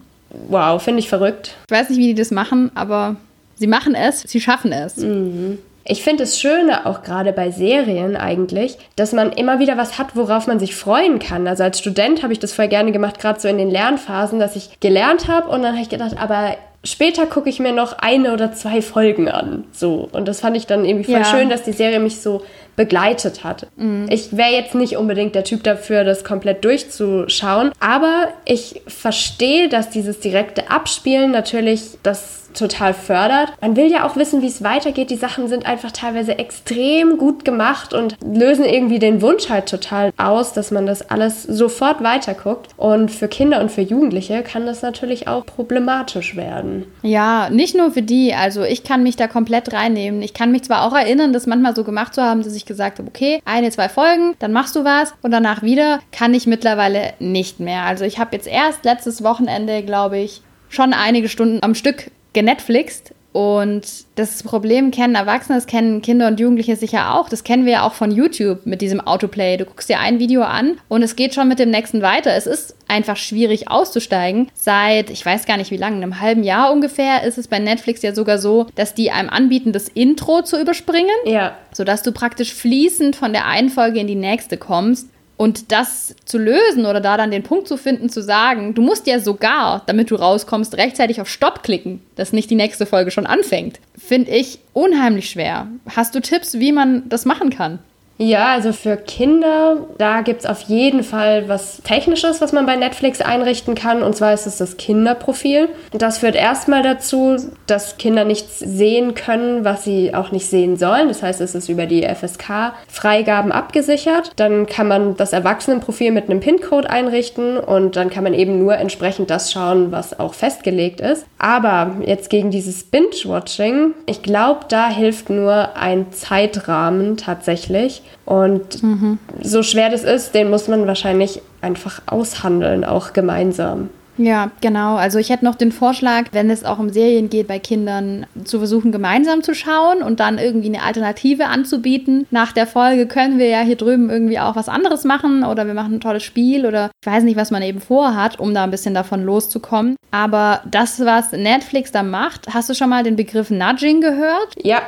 Wow, 0.49 0.83
finde 0.83 1.01
ich 1.01 1.09
verrückt. 1.09 1.55
Ich 1.69 1.77
weiß 1.77 1.91
nicht, 1.91 1.99
wie 1.99 2.09
die 2.09 2.15
das 2.15 2.31
machen, 2.31 2.71
aber 2.75 3.17
sie 3.57 3.67
machen 3.67 3.95
es, 3.95 4.23
sie 4.23 4.41
schaffen 4.41 4.73
es. 4.73 4.97
Mhm. 4.97 5.59
Ich 5.89 6.03
finde 6.03 6.25
es 6.25 6.41
Schöne, 6.41 6.87
auch 6.87 7.03
gerade 7.03 7.33
bei 7.33 7.51
Serien 7.51 8.17
eigentlich, 8.17 8.79
dass 8.97 9.13
man 9.13 9.33
immer 9.33 9.59
wieder 9.59 9.77
was 9.77 9.99
hat, 9.99 10.17
worauf 10.17 10.47
man 10.47 10.59
sich 10.59 10.75
freuen 10.75 11.19
kann. 11.19 11.47
Also 11.47 11.63
als 11.63 11.79
Student 11.79 12.23
habe 12.23 12.33
ich 12.33 12.39
das 12.39 12.53
voll 12.53 12.69
gerne 12.69 12.93
gemacht, 12.93 13.21
gerade 13.21 13.41
so 13.41 13.49
in 13.49 13.59
den 13.59 13.71
Lernphasen, 13.71 14.39
dass 14.39 14.57
ich 14.57 14.81
gelernt 14.81 15.29
habe 15.29 15.49
und 15.49 15.63
dann 15.63 15.73
habe 15.73 15.83
ich 15.83 15.89
gedacht, 15.89 16.17
aber 16.19 16.57
später 16.87 17.27
gucke 17.27 17.49
ich 17.49 17.61
mir 17.61 17.73
noch 17.73 17.99
eine 17.99 18.33
oder 18.33 18.53
zwei 18.53 18.83
Folgen 18.83 19.29
an. 19.29 19.65
So. 19.73 20.09
Und 20.13 20.29
das 20.29 20.41
fand 20.41 20.57
ich 20.57 20.67
dann 20.67 20.85
irgendwie 20.85 21.13
voll 21.13 21.23
ja. 21.23 21.25
schön, 21.25 21.51
dass 21.51 21.63
die 21.63 21.73
Serie 21.73 22.01
mich 22.01 22.21
so 22.21 22.43
begleitet 22.77 23.43
hat. 23.43 23.67
Mhm. 23.77 24.07
Ich 24.11 24.37
wäre 24.37 24.53
jetzt 24.53 24.75
nicht 24.75 24.97
unbedingt 24.97 25.35
der 25.35 25.45
Typ 25.45 25.63
dafür, 25.65 26.05
das 26.05 26.25
komplett 26.25 26.65
durchzuschauen, 26.65 27.73
aber 27.81 28.29
ich 28.45 28.83
verstehe, 28.87 29.69
dass 29.69 29.91
dieses 29.91 30.21
direkte 30.21 30.71
Abspielen 30.71 31.31
natürlich 31.31 31.99
das 32.03 32.46
total 32.59 32.95
fördert. 32.95 33.53
Man 33.61 33.77
will 33.77 33.91
ja 33.91 34.07
auch 34.07 34.17
wissen, 34.17 34.43
wie 34.43 34.47
es 34.47 34.63
weitergeht. 34.63 35.11
Die 35.11 35.17
Sachen 35.17 35.49
sind 35.49 35.67
einfach 35.67 35.93
teilweise 35.93 36.39
extrem 36.39 37.19
gut 37.19 37.45
gemacht 37.45 37.95
und 37.95 38.17
lösen 38.25 38.65
irgendwie 38.65 38.99
den 38.99 39.23
Wunsch 39.23 39.49
halt 39.49 39.67
total 39.69 40.13
aus, 40.17 40.53
dass 40.53 40.71
man 40.71 40.87
das 40.87 41.11
alles 41.11 41.43
sofort 41.43 42.03
weiterguckt. 42.03 42.69
Und 42.77 43.11
für 43.11 43.29
Kinder 43.29 43.61
und 43.61 43.71
für 43.71 43.83
Jugendliche 43.83 44.43
kann 44.43 44.67
das 44.67 44.83
natürlich 44.83 45.29
auch 45.29 45.47
problematisch 45.47 46.37
werden. 46.37 46.87
Ja, 47.03 47.49
nicht 47.51 47.77
nur 47.77 47.91
für 47.93 48.03
die. 48.03 48.35
Also 48.35 48.63
ich 48.63 48.85
kann 48.85 49.03
mich 49.03 49.17
da 49.17 49.29
komplett 49.29 49.73
reinnehmen. 49.73 50.23
Ich 50.23 50.35
kann 50.35 50.53
mich 50.53 50.65
zwar 50.65 50.85
auch 50.85 50.95
erinnern, 50.95 51.33
das 51.33 51.47
manchmal 51.47 51.75
so 51.75 51.85
gemacht 51.85 52.15
zu 52.15 52.23
haben, 52.23 52.43
dass 52.43 52.55
ich 52.55 52.67
gesagt 52.67 52.99
habe, 52.99 53.09
okay, 53.09 53.41
eine, 53.45 53.71
zwei 53.71 53.89
Folgen, 53.89 54.35
dann 54.39 54.53
machst 54.53 54.77
du 54.77 54.85
was 54.85 55.15
und 55.23 55.31
danach 55.31 55.63
wieder, 55.63 56.01
kann 56.13 56.35
ich 56.35 56.47
mittlerweile 56.47 57.13
nicht 57.19 57.61
mehr. 57.61 57.83
Also 57.83 58.05
ich 58.05 58.19
habe 58.19 58.35
jetzt 58.35 58.47
erst 58.47 58.85
letztes 58.85 59.23
Wochenende, 59.23 59.83
glaube 59.83 60.19
ich, 60.19 60.43
schon 60.69 60.93
einige 60.93 61.29
Stunden 61.29 61.63
am 61.63 61.75
Stück 61.75 62.11
genetflixt 62.37 63.15
Und 63.33 64.07
das 64.15 64.43
Problem 64.43 64.91
kennen 64.91 65.15
Erwachsene, 65.15 65.57
das 65.57 65.67
kennen 65.67 66.01
Kinder 66.01 66.27
und 66.27 66.39
Jugendliche 66.41 66.77
sicher 66.77 67.15
auch. 67.15 67.29
Das 67.29 67.45
kennen 67.45 67.65
wir 67.65 67.73
ja 67.73 67.83
auch 67.83 67.93
von 67.93 68.11
YouTube 68.11 68.65
mit 68.65 68.81
diesem 68.81 69.01
Autoplay. 69.01 69.57
Du 69.59 69.65
guckst 69.65 69.89
dir 69.89 70.01
ein 70.01 70.19
Video 70.19 70.43
an 70.43 70.79
und 70.89 71.03
es 71.03 71.17
geht 71.17 71.35
schon 71.35 71.49
mit 71.49 71.59
dem 71.59 71.71
nächsten 71.71 72.01
weiter. 72.01 72.35
Es 72.35 72.47
ist 72.47 72.77
einfach 72.89 73.17
schwierig 73.17 73.71
auszusteigen. 73.71 74.51
Seit, 74.55 75.11
ich 75.11 75.25
weiß 75.25 75.45
gar 75.45 75.59
nicht 75.59 75.71
wie 75.71 75.77
lange, 75.77 75.97
einem 75.97 76.21
halben 76.21 76.45
Jahr 76.45 76.73
ungefähr, 76.73 77.25
ist 77.25 77.37
es 77.37 77.49
bei 77.49 77.59
Netflix 77.59 78.03
ja 78.03 78.15
sogar 78.15 78.39
so, 78.39 78.67
dass 78.75 78.95
die 78.95 79.11
einem 79.11 79.29
anbieten, 79.29 79.73
das 79.73 79.89
Intro 79.89 80.43
zu 80.43 80.61
überspringen. 80.61 81.17
Ja. 81.25 81.57
Sodass 81.73 82.03
du 82.03 82.13
praktisch 82.13 82.55
fließend 82.55 83.17
von 83.17 83.33
der 83.33 83.47
einen 83.47 83.69
Folge 83.69 84.01
in 84.01 84.07
die 84.07 84.15
nächste 84.15 84.57
kommst. 84.57 85.09
Und 85.37 85.71
das 85.71 86.15
zu 86.25 86.39
lösen 86.39 86.87
oder 86.87 87.01
da 87.01 87.17
dann 87.17 87.31
den 87.31 87.43
Punkt 87.43 87.69
zu 87.69 87.77
finden, 87.77 88.09
zu 88.09 88.23
sagen, 88.23 88.75
du 88.75 88.81
musst 88.81 89.07
ja 89.07 89.21
sogar, 89.21 89.83
damit 89.87 90.11
du 90.11 90.15
rauskommst, 90.15 90.77
rechtzeitig 90.77 91.21
auf 91.21 91.29
Stopp 91.29 91.63
klicken, 91.63 92.01
dass 92.15 92.33
nicht 92.33 92.51
die 92.51 92.55
nächste 92.55 92.87
Folge 92.87 93.11
schon 93.11 93.27
anfängt, 93.27 93.81
finde 93.99 94.31
ich 94.31 94.61
unheimlich 94.73 95.29
schwer. 95.29 95.69
Hast 95.95 96.15
du 96.15 96.21
Tipps, 96.21 96.59
wie 96.59 96.73
man 96.73 97.09
das 97.09 97.27
machen 97.27 97.51
kann? 97.51 97.81
Ja, 98.19 98.55
also 98.55 98.73
für 98.73 98.97
Kinder, 98.97 99.87
da 99.99 100.23
gibt 100.23 100.41
es 100.41 100.47
auf 100.47 100.63
jeden 100.63 101.03
Fall 101.03 101.51
was 101.51 101.83
Technisches, 101.83 102.41
was 102.41 102.53
man 102.53 102.65
bei 102.65 102.75
Netflix 102.75 103.21
einrichten 103.21 103.75
kann. 103.75 104.03
Und 104.03 104.17
zwar 104.17 104.33
ist 104.33 104.47
es 104.47 104.57
das 104.57 104.79
Kinderprofil. 104.79 105.69
Das 105.93 106.19
führt 106.19 106.35
erstmal 106.35 106.83
dazu, 106.83 107.37
dass 107.67 107.99
Kinder 107.99 108.25
nichts 108.25 108.59
sehen 108.59 109.15
können, 109.15 109.67
was 109.67 109.85
sie 109.85 110.15
auch 110.15 110.31
nicht 110.31 110.47
sehen 110.47 110.79
sollen. 110.79 111.09
Das 111.09 111.23
heißt, 111.23 111.43
es 111.43 111.55
ist 111.55 111.69
über 111.69 111.85
die 111.85 112.05
FSK-Freigaben 112.05 113.53
abgesichert. 113.53 114.33
Dann 114.37 114.65
kann 114.65 114.89
man 114.89 115.17
das 115.17 115.35
Erwachsenenprofil 115.35 116.11
mit 116.11 116.31
einem 116.31 116.41
PIN-Code 116.41 116.89
einrichten 116.89 117.59
und 117.59 117.97
dann 117.97 118.09
kann 118.09 118.25
man 118.25 118.33
eben 118.33 118.59
nur 118.59 118.79
entsprechend 118.79 119.29
das 119.29 119.53
schauen, 119.53 119.93
was 119.93 120.19
auch 120.19 120.33
festgelegt 120.33 121.01
ist. 121.01 121.27
Aber 121.39 121.97
jetzt 122.07 122.31
gegen 122.31 122.51
dieses 122.51 122.83
Binge-Watching, 122.85 123.93
ich 124.07 124.23
glaube, 124.23 124.61
da 124.69 124.89
hilft 124.89 125.29
nur 125.29 125.77
ein 125.77 126.13
Zeitrahmen 126.13 127.19
tatsächlich. 127.19 128.03
Und 128.25 128.83
mhm. 128.83 129.19
so 129.43 129.63
schwer 129.63 129.91
das 129.91 130.05
ist, 130.05 130.35
den 130.35 130.51
muss 130.51 130.69
man 130.69 130.87
wahrscheinlich 130.87 131.41
einfach 131.61 132.03
aushandeln, 132.07 132.85
auch 132.85 133.13
gemeinsam. 133.13 133.91
Ja, 134.19 134.51
genau. 134.61 134.97
Also 134.97 135.19
ich 135.19 135.31
hätte 135.31 135.45
noch 135.45 135.57
den 135.57 135.73
Vorschlag, 135.73 136.29
wenn 136.33 136.51
es 136.51 136.65
auch 136.65 136.79
um 136.79 136.89
Serien 136.91 137.29
geht 137.29 137.49
bei 137.49 137.59
Kindern, 137.59 138.27
zu 138.45 138.59
versuchen, 138.59 138.93
gemeinsam 138.93 139.43
zu 139.43 139.55
schauen 139.55 140.03
und 140.03 140.21
dann 140.21 140.39
irgendwie 140.39 140.69
eine 140.69 140.83
Alternative 140.83 141.47
anzubieten. 141.47 142.27
Nach 142.31 142.53
der 142.53 142.67
Folge 142.67 143.07
können 143.07 143.39
wir 143.39 143.49
ja 143.49 143.61
hier 143.61 143.77
drüben 143.77 144.09
irgendwie 144.11 144.39
auch 144.39 144.57
was 144.57 144.69
anderes 144.69 145.05
machen 145.05 145.45
oder 145.45 145.67
wir 145.67 145.75
machen 145.75 145.95
ein 145.95 146.01
tolles 146.01 146.23
Spiel 146.23 146.67
oder 146.67 146.91
ich 147.01 147.07
weiß 147.07 147.25
nicht, 147.25 147.37
was 147.37 147.51
man 147.51 147.63
eben 147.63 147.81
vorhat, 147.81 148.41
um 148.41 148.55
da 148.55 148.65
ein 148.65 148.71
bisschen 148.71 148.95
davon 148.95 149.25
loszukommen. 149.25 149.97
Aber 150.11 150.63
das, 150.71 151.05
was 151.05 151.33
Netflix 151.33 151.93
da 151.93 152.03
macht, 152.03 152.47
hast 152.55 152.71
du 152.71 152.75
schon 152.75 152.89
mal 152.89 153.03
den 153.03 153.17
Begriff 153.17 153.51
Nudging 153.51 154.01
gehört? 154.01 154.55
Ja, 154.63 154.81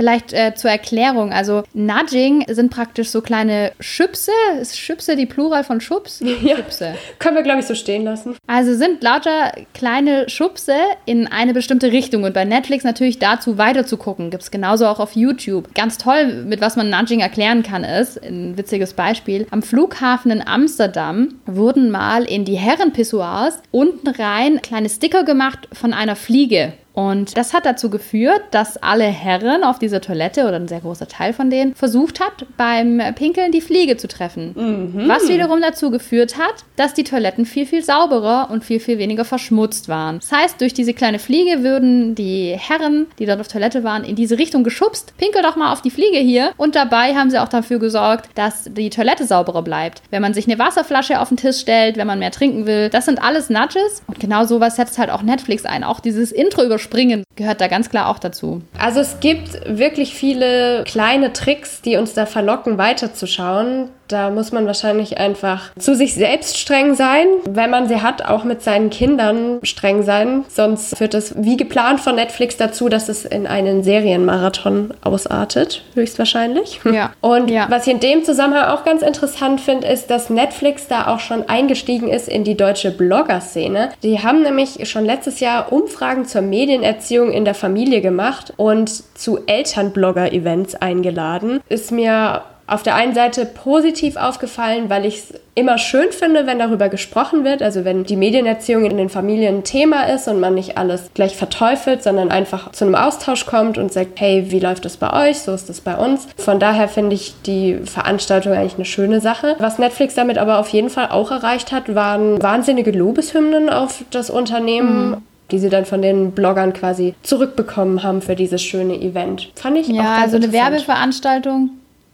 Vielleicht 0.00 0.32
äh, 0.32 0.54
zur 0.54 0.70
Erklärung. 0.70 1.30
Also 1.30 1.62
Nudging 1.74 2.46
sind 2.48 2.70
praktisch 2.70 3.10
so 3.10 3.20
kleine 3.20 3.72
Schubse. 3.80 4.32
Ist 4.58 4.78
Schubse 4.78 5.14
die 5.14 5.26
Plural 5.26 5.62
von 5.62 5.82
Schubs? 5.82 6.20
Ja. 6.20 6.56
Schubse. 6.56 6.94
Können 7.18 7.36
wir, 7.36 7.42
glaube 7.42 7.60
ich, 7.60 7.66
so 7.66 7.74
stehen 7.74 8.04
lassen. 8.04 8.34
Also 8.46 8.74
sind 8.74 9.02
lauter 9.02 9.52
kleine 9.74 10.30
Schubse 10.30 10.72
in 11.04 11.26
eine 11.26 11.52
bestimmte 11.52 11.92
Richtung. 11.92 12.24
Und 12.24 12.32
bei 12.32 12.46
Netflix 12.46 12.82
natürlich 12.82 13.18
dazu 13.18 13.58
weiter 13.58 13.84
zu 13.84 13.98
gucken. 13.98 14.30
Gibt 14.30 14.42
es 14.42 14.50
genauso 14.50 14.86
auch 14.86 15.00
auf 15.00 15.16
YouTube. 15.16 15.74
Ganz 15.74 15.98
toll, 15.98 16.44
mit 16.46 16.62
was 16.62 16.76
man 16.76 16.88
Nudging 16.88 17.20
erklären 17.20 17.62
kann, 17.62 17.84
ist 17.84 18.24
ein 18.24 18.56
witziges 18.56 18.94
Beispiel. 18.94 19.46
Am 19.50 19.60
Flughafen 19.60 20.30
in 20.30 20.40
Amsterdam 20.48 21.34
wurden 21.44 21.90
mal 21.90 22.24
in 22.24 22.46
die 22.46 22.56
Herrenpissoirs 22.56 23.60
unten 23.70 24.08
rein 24.08 24.62
kleine 24.62 24.88
Sticker 24.88 25.24
gemacht 25.24 25.68
von 25.74 25.92
einer 25.92 26.16
Fliege. 26.16 26.72
Und 26.92 27.36
das 27.36 27.54
hat 27.54 27.66
dazu 27.66 27.88
geführt, 27.88 28.42
dass 28.50 28.76
alle 28.76 29.04
Herren 29.04 29.62
auf 29.62 29.78
dieser 29.78 30.00
Toilette 30.00 30.42
oder 30.46 30.56
ein 30.56 30.68
sehr 30.68 30.80
großer 30.80 31.06
Teil 31.06 31.32
von 31.32 31.50
denen 31.50 31.74
versucht 31.74 32.20
hat, 32.20 32.46
beim 32.56 33.00
Pinkeln 33.14 33.52
die 33.52 33.60
Fliege 33.60 33.96
zu 33.96 34.08
treffen. 34.08 34.54
Mhm. 34.54 35.08
Was 35.08 35.28
wiederum 35.28 35.60
dazu 35.60 35.90
geführt 35.90 36.36
hat, 36.36 36.64
dass 36.76 36.94
die 36.94 37.04
Toiletten 37.04 37.46
viel, 37.46 37.66
viel 37.66 37.84
sauberer 37.84 38.48
und 38.50 38.64
viel, 38.64 38.80
viel 38.80 38.98
weniger 38.98 39.24
verschmutzt 39.24 39.88
waren. 39.88 40.18
Das 40.18 40.32
heißt, 40.32 40.60
durch 40.60 40.74
diese 40.74 40.92
kleine 40.92 41.18
Fliege 41.18 41.62
würden 41.62 42.14
die 42.14 42.56
Herren, 42.58 43.06
die 43.18 43.26
dort 43.26 43.40
auf 43.40 43.48
Toilette 43.48 43.84
waren, 43.84 44.04
in 44.04 44.16
diese 44.16 44.38
Richtung 44.38 44.64
geschubst. 44.64 45.14
Pinkel 45.16 45.42
doch 45.42 45.56
mal 45.56 45.72
auf 45.72 45.82
die 45.82 45.90
Fliege 45.90 46.18
hier. 46.18 46.52
Und 46.56 46.74
dabei 46.74 47.14
haben 47.14 47.30
sie 47.30 47.38
auch 47.38 47.48
dafür 47.48 47.78
gesorgt, 47.78 48.28
dass 48.34 48.64
die 48.64 48.90
Toilette 48.90 49.26
sauberer 49.26 49.62
bleibt. 49.62 50.02
Wenn 50.10 50.22
man 50.22 50.34
sich 50.34 50.46
eine 50.46 50.58
Wasserflasche 50.58 51.20
auf 51.20 51.28
den 51.28 51.36
Tisch 51.36 51.60
stellt, 51.60 51.96
wenn 51.96 52.06
man 52.06 52.18
mehr 52.18 52.32
trinken 52.32 52.66
will, 52.66 52.88
das 52.88 53.04
sind 53.04 53.22
alles 53.22 53.48
Nudges. 53.48 54.02
Und 54.08 54.18
genau 54.18 54.44
sowas 54.44 54.76
setzt 54.76 54.98
halt 54.98 55.10
auch 55.10 55.22
Netflix 55.22 55.64
ein. 55.64 55.84
Auch 55.84 56.00
dieses 56.00 56.32
Intro 56.32 56.64
überspringen 56.64 56.79
Springen 56.80 57.24
gehört 57.36 57.60
da 57.60 57.68
ganz 57.68 57.90
klar 57.90 58.08
auch 58.08 58.18
dazu. 58.18 58.62
Also 58.78 59.00
es 59.00 59.20
gibt 59.20 59.60
wirklich 59.66 60.14
viele 60.14 60.84
kleine 60.84 61.32
Tricks, 61.32 61.82
die 61.82 61.96
uns 61.96 62.14
da 62.14 62.26
verlocken, 62.26 62.78
weiterzuschauen. 62.78 63.90
Da 64.10 64.30
muss 64.30 64.50
man 64.50 64.66
wahrscheinlich 64.66 65.18
einfach 65.18 65.70
zu 65.78 65.94
sich 65.94 66.14
selbst 66.14 66.58
streng 66.58 66.94
sein. 66.94 67.26
Wenn 67.48 67.70
man 67.70 67.88
sie 67.88 68.02
hat, 68.02 68.24
auch 68.24 68.42
mit 68.42 68.62
seinen 68.62 68.90
Kindern 68.90 69.60
streng 69.62 70.02
sein. 70.02 70.44
Sonst 70.48 70.96
führt 70.96 71.14
es 71.14 71.34
wie 71.36 71.56
geplant 71.56 72.00
von 72.00 72.16
Netflix 72.16 72.56
dazu, 72.56 72.88
dass 72.88 73.08
es 73.08 73.24
in 73.24 73.46
einen 73.46 73.84
Serienmarathon 73.84 74.94
ausartet, 75.02 75.84
höchstwahrscheinlich. 75.94 76.80
Ja. 76.84 77.12
Und 77.20 77.50
ja. 77.50 77.66
was 77.70 77.86
ich 77.86 77.92
in 77.92 78.00
dem 78.00 78.24
Zusammenhang 78.24 78.70
auch 78.70 78.84
ganz 78.84 79.02
interessant 79.02 79.60
finde, 79.60 79.86
ist, 79.86 80.10
dass 80.10 80.28
Netflix 80.28 80.88
da 80.88 81.06
auch 81.06 81.20
schon 81.20 81.48
eingestiegen 81.48 82.08
ist 82.08 82.28
in 82.28 82.42
die 82.42 82.56
deutsche 82.56 82.90
Blogger-Szene. 82.90 83.90
Die 84.02 84.18
haben 84.18 84.42
nämlich 84.42 84.88
schon 84.88 85.04
letztes 85.04 85.38
Jahr 85.38 85.72
Umfragen 85.72 86.24
zur 86.24 86.42
Medienerziehung 86.42 87.30
in 87.30 87.44
der 87.44 87.54
Familie 87.54 88.00
gemacht 88.00 88.52
und 88.56 88.90
zu 89.16 89.38
Elternblogger-Events 89.46 90.74
eingeladen. 90.74 91.60
Ist 91.68 91.92
mir 91.92 92.42
auf 92.70 92.82
der 92.84 92.94
einen 92.94 93.14
Seite 93.14 93.46
positiv 93.46 94.16
aufgefallen, 94.16 94.88
weil 94.88 95.04
ich 95.04 95.16
es 95.16 95.34
immer 95.56 95.76
schön 95.76 96.12
finde, 96.12 96.46
wenn 96.46 96.60
darüber 96.60 96.88
gesprochen 96.88 97.44
wird. 97.44 97.62
Also 97.62 97.84
wenn 97.84 98.04
die 98.04 98.16
Medienerziehung 98.16 98.84
in 98.84 98.96
den 98.96 99.08
Familien 99.08 99.58
ein 99.58 99.64
Thema 99.64 100.04
ist 100.04 100.28
und 100.28 100.38
man 100.38 100.54
nicht 100.54 100.78
alles 100.78 101.10
gleich 101.14 101.36
verteufelt, 101.36 102.02
sondern 102.02 102.30
einfach 102.30 102.70
zu 102.70 102.84
einem 102.84 102.94
Austausch 102.94 103.44
kommt 103.44 103.76
und 103.76 103.92
sagt, 103.92 104.20
hey, 104.20 104.50
wie 104.50 104.60
läuft 104.60 104.84
das 104.84 104.96
bei 104.96 105.28
euch? 105.28 105.40
So 105.40 105.52
ist 105.52 105.68
das 105.68 105.80
bei 105.80 105.96
uns. 105.96 106.28
Von 106.36 106.60
daher 106.60 106.88
finde 106.88 107.16
ich 107.16 107.34
die 107.44 107.78
Veranstaltung 107.84 108.52
eigentlich 108.52 108.76
eine 108.76 108.84
schöne 108.84 109.20
Sache. 109.20 109.56
Was 109.58 109.78
Netflix 109.78 110.14
damit 110.14 110.38
aber 110.38 110.58
auf 110.58 110.68
jeden 110.68 110.90
Fall 110.90 111.08
auch 111.10 111.32
erreicht 111.32 111.72
hat, 111.72 111.92
waren 111.94 112.40
wahnsinnige 112.40 112.92
Lobeshymnen 112.92 113.68
auf 113.68 114.04
das 114.10 114.30
Unternehmen. 114.30 115.10
Mhm 115.10 115.16
die 115.50 115.58
sie 115.58 115.68
dann 115.68 115.84
von 115.84 116.00
den 116.00 116.30
Bloggern 116.30 116.72
quasi 116.72 117.16
zurückbekommen 117.24 118.04
haben 118.04 118.22
für 118.22 118.36
dieses 118.36 118.62
schöne 118.62 118.94
Event. 118.94 119.50
Fand 119.56 119.76
ich 119.76 119.88
ja, 119.88 120.00
auch 120.00 120.04
ganz 120.04 120.22
also 120.32 120.36
eine 120.36 120.52
Werbeveranstaltung 120.52 121.70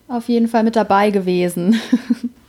auf 0.08 0.28
jeden 0.28 0.48
Fall 0.48 0.62
mit 0.62 0.76
dabei 0.76 1.10
gewesen. 1.10 1.80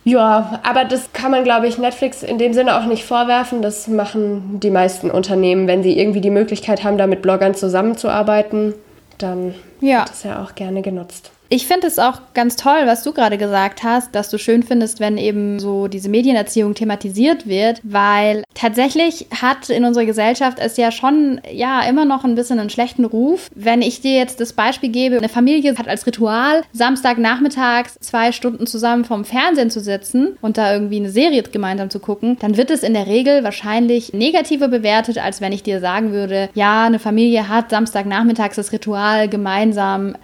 Ja, 0.08 0.60
aber 0.62 0.86
das 0.86 1.12
kann 1.12 1.32
man, 1.32 1.44
glaube 1.44 1.66
ich, 1.66 1.76
Netflix 1.76 2.22
in 2.22 2.38
dem 2.38 2.54
Sinne 2.54 2.78
auch 2.78 2.86
nicht 2.86 3.04
vorwerfen. 3.04 3.60
Das 3.60 3.88
machen 3.88 4.58
die 4.58 4.70
meisten 4.70 5.10
Unternehmen, 5.10 5.66
wenn 5.66 5.82
sie 5.82 5.98
irgendwie 5.98 6.22
die 6.22 6.30
Möglichkeit 6.30 6.82
haben, 6.82 6.96
da 6.96 7.06
mit 7.06 7.20
Bloggern 7.20 7.54
zusammenzuarbeiten, 7.54 8.72
dann 9.18 9.54
ja. 9.82 9.98
wird 9.98 10.08
das 10.08 10.22
ja 10.22 10.42
auch 10.42 10.54
gerne 10.54 10.80
genutzt. 10.80 11.30
Ich 11.50 11.66
finde 11.66 11.86
es 11.86 11.98
auch 11.98 12.20
ganz 12.34 12.56
toll, 12.56 12.82
was 12.84 13.02
du 13.02 13.12
gerade 13.12 13.38
gesagt 13.38 13.82
hast, 13.82 14.14
dass 14.14 14.28
du 14.28 14.36
schön 14.36 14.62
findest, 14.62 15.00
wenn 15.00 15.16
eben 15.16 15.58
so 15.58 15.88
diese 15.88 16.10
Medienerziehung 16.10 16.74
thematisiert 16.74 17.46
wird, 17.46 17.80
weil 17.84 18.44
tatsächlich 18.52 19.26
hat 19.40 19.70
in 19.70 19.84
unserer 19.84 20.04
Gesellschaft 20.04 20.58
es 20.58 20.76
ja 20.76 20.92
schon 20.92 21.40
ja 21.50 21.80
immer 21.88 22.04
noch 22.04 22.24
ein 22.24 22.34
bisschen 22.34 22.60
einen 22.60 22.68
schlechten 22.68 23.06
Ruf. 23.06 23.48
Wenn 23.54 23.80
ich 23.80 24.02
dir 24.02 24.14
jetzt 24.16 24.40
das 24.40 24.52
Beispiel 24.52 24.90
gebe, 24.90 25.16
eine 25.16 25.30
Familie 25.30 25.74
hat 25.78 25.88
als 25.88 26.06
Ritual 26.06 26.62
Samstagnachmittags 26.74 27.94
zwei 28.00 28.32
Stunden 28.32 28.66
zusammen 28.66 29.06
vorm 29.06 29.24
Fernsehen 29.24 29.70
zu 29.70 29.80
sitzen 29.80 30.36
und 30.42 30.58
da 30.58 30.74
irgendwie 30.74 30.96
eine 30.96 31.10
Serie 31.10 31.42
gemeinsam 31.44 31.88
zu 31.88 31.98
gucken, 31.98 32.36
dann 32.40 32.58
wird 32.58 32.70
es 32.70 32.82
in 32.82 32.92
der 32.92 33.06
Regel 33.06 33.42
wahrscheinlich 33.42 34.12
negativer 34.12 34.68
bewertet, 34.68 35.16
als 35.16 35.40
wenn 35.40 35.52
ich 35.52 35.62
dir 35.62 35.80
sagen 35.80 36.12
würde, 36.12 36.50
ja, 36.52 36.84
eine 36.84 36.98
Familie 36.98 37.48
hat 37.48 37.70
Samstagnachmittags 37.70 38.56
das 38.56 38.72
Ritual 38.72 39.30
gemeinsam 39.30 40.14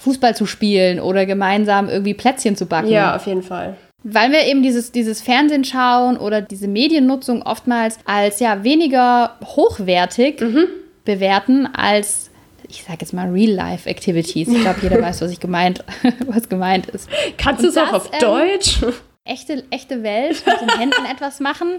Fußball 0.00 0.34
zu 0.34 0.46
spielen 0.46 0.98
oder 0.98 1.26
gemeinsam 1.26 1.88
irgendwie 1.88 2.14
Plätzchen 2.14 2.56
zu 2.56 2.66
backen. 2.66 2.88
Ja, 2.88 3.16
auf 3.16 3.26
jeden 3.26 3.42
Fall. 3.42 3.76
Weil 4.02 4.32
wir 4.32 4.46
eben 4.46 4.62
dieses, 4.62 4.92
dieses 4.92 5.20
Fernsehen 5.20 5.64
schauen 5.64 6.16
oder 6.16 6.40
diese 6.40 6.68
Mediennutzung 6.68 7.42
oftmals 7.42 7.98
als 8.06 8.40
ja 8.40 8.64
weniger 8.64 9.36
hochwertig 9.44 10.40
mhm. 10.40 10.66
bewerten 11.04 11.66
als 11.66 12.30
ich 12.68 12.84
sage 12.84 12.98
jetzt 13.00 13.12
mal 13.12 13.28
Real-Life-Activities. 13.28 14.48
Ich 14.48 14.60
glaube, 14.60 14.78
jeder 14.82 15.02
weiß, 15.02 15.20
was 15.22 15.32
ich 15.32 15.40
gemeint, 15.40 15.84
was 16.26 16.48
gemeint 16.48 16.86
ist. 16.86 17.08
Kannst 17.36 17.64
du 17.64 17.68
es 17.68 17.76
auch 17.76 17.92
auf 17.92 18.10
ähm, 18.12 18.20
Deutsch? 18.20 18.80
Echte, 19.24 19.64
echte 19.70 20.02
Welt 20.02 20.42
mit 20.46 20.60
den 20.60 20.68
Händen 20.78 21.04
etwas 21.10 21.40
machen. 21.40 21.78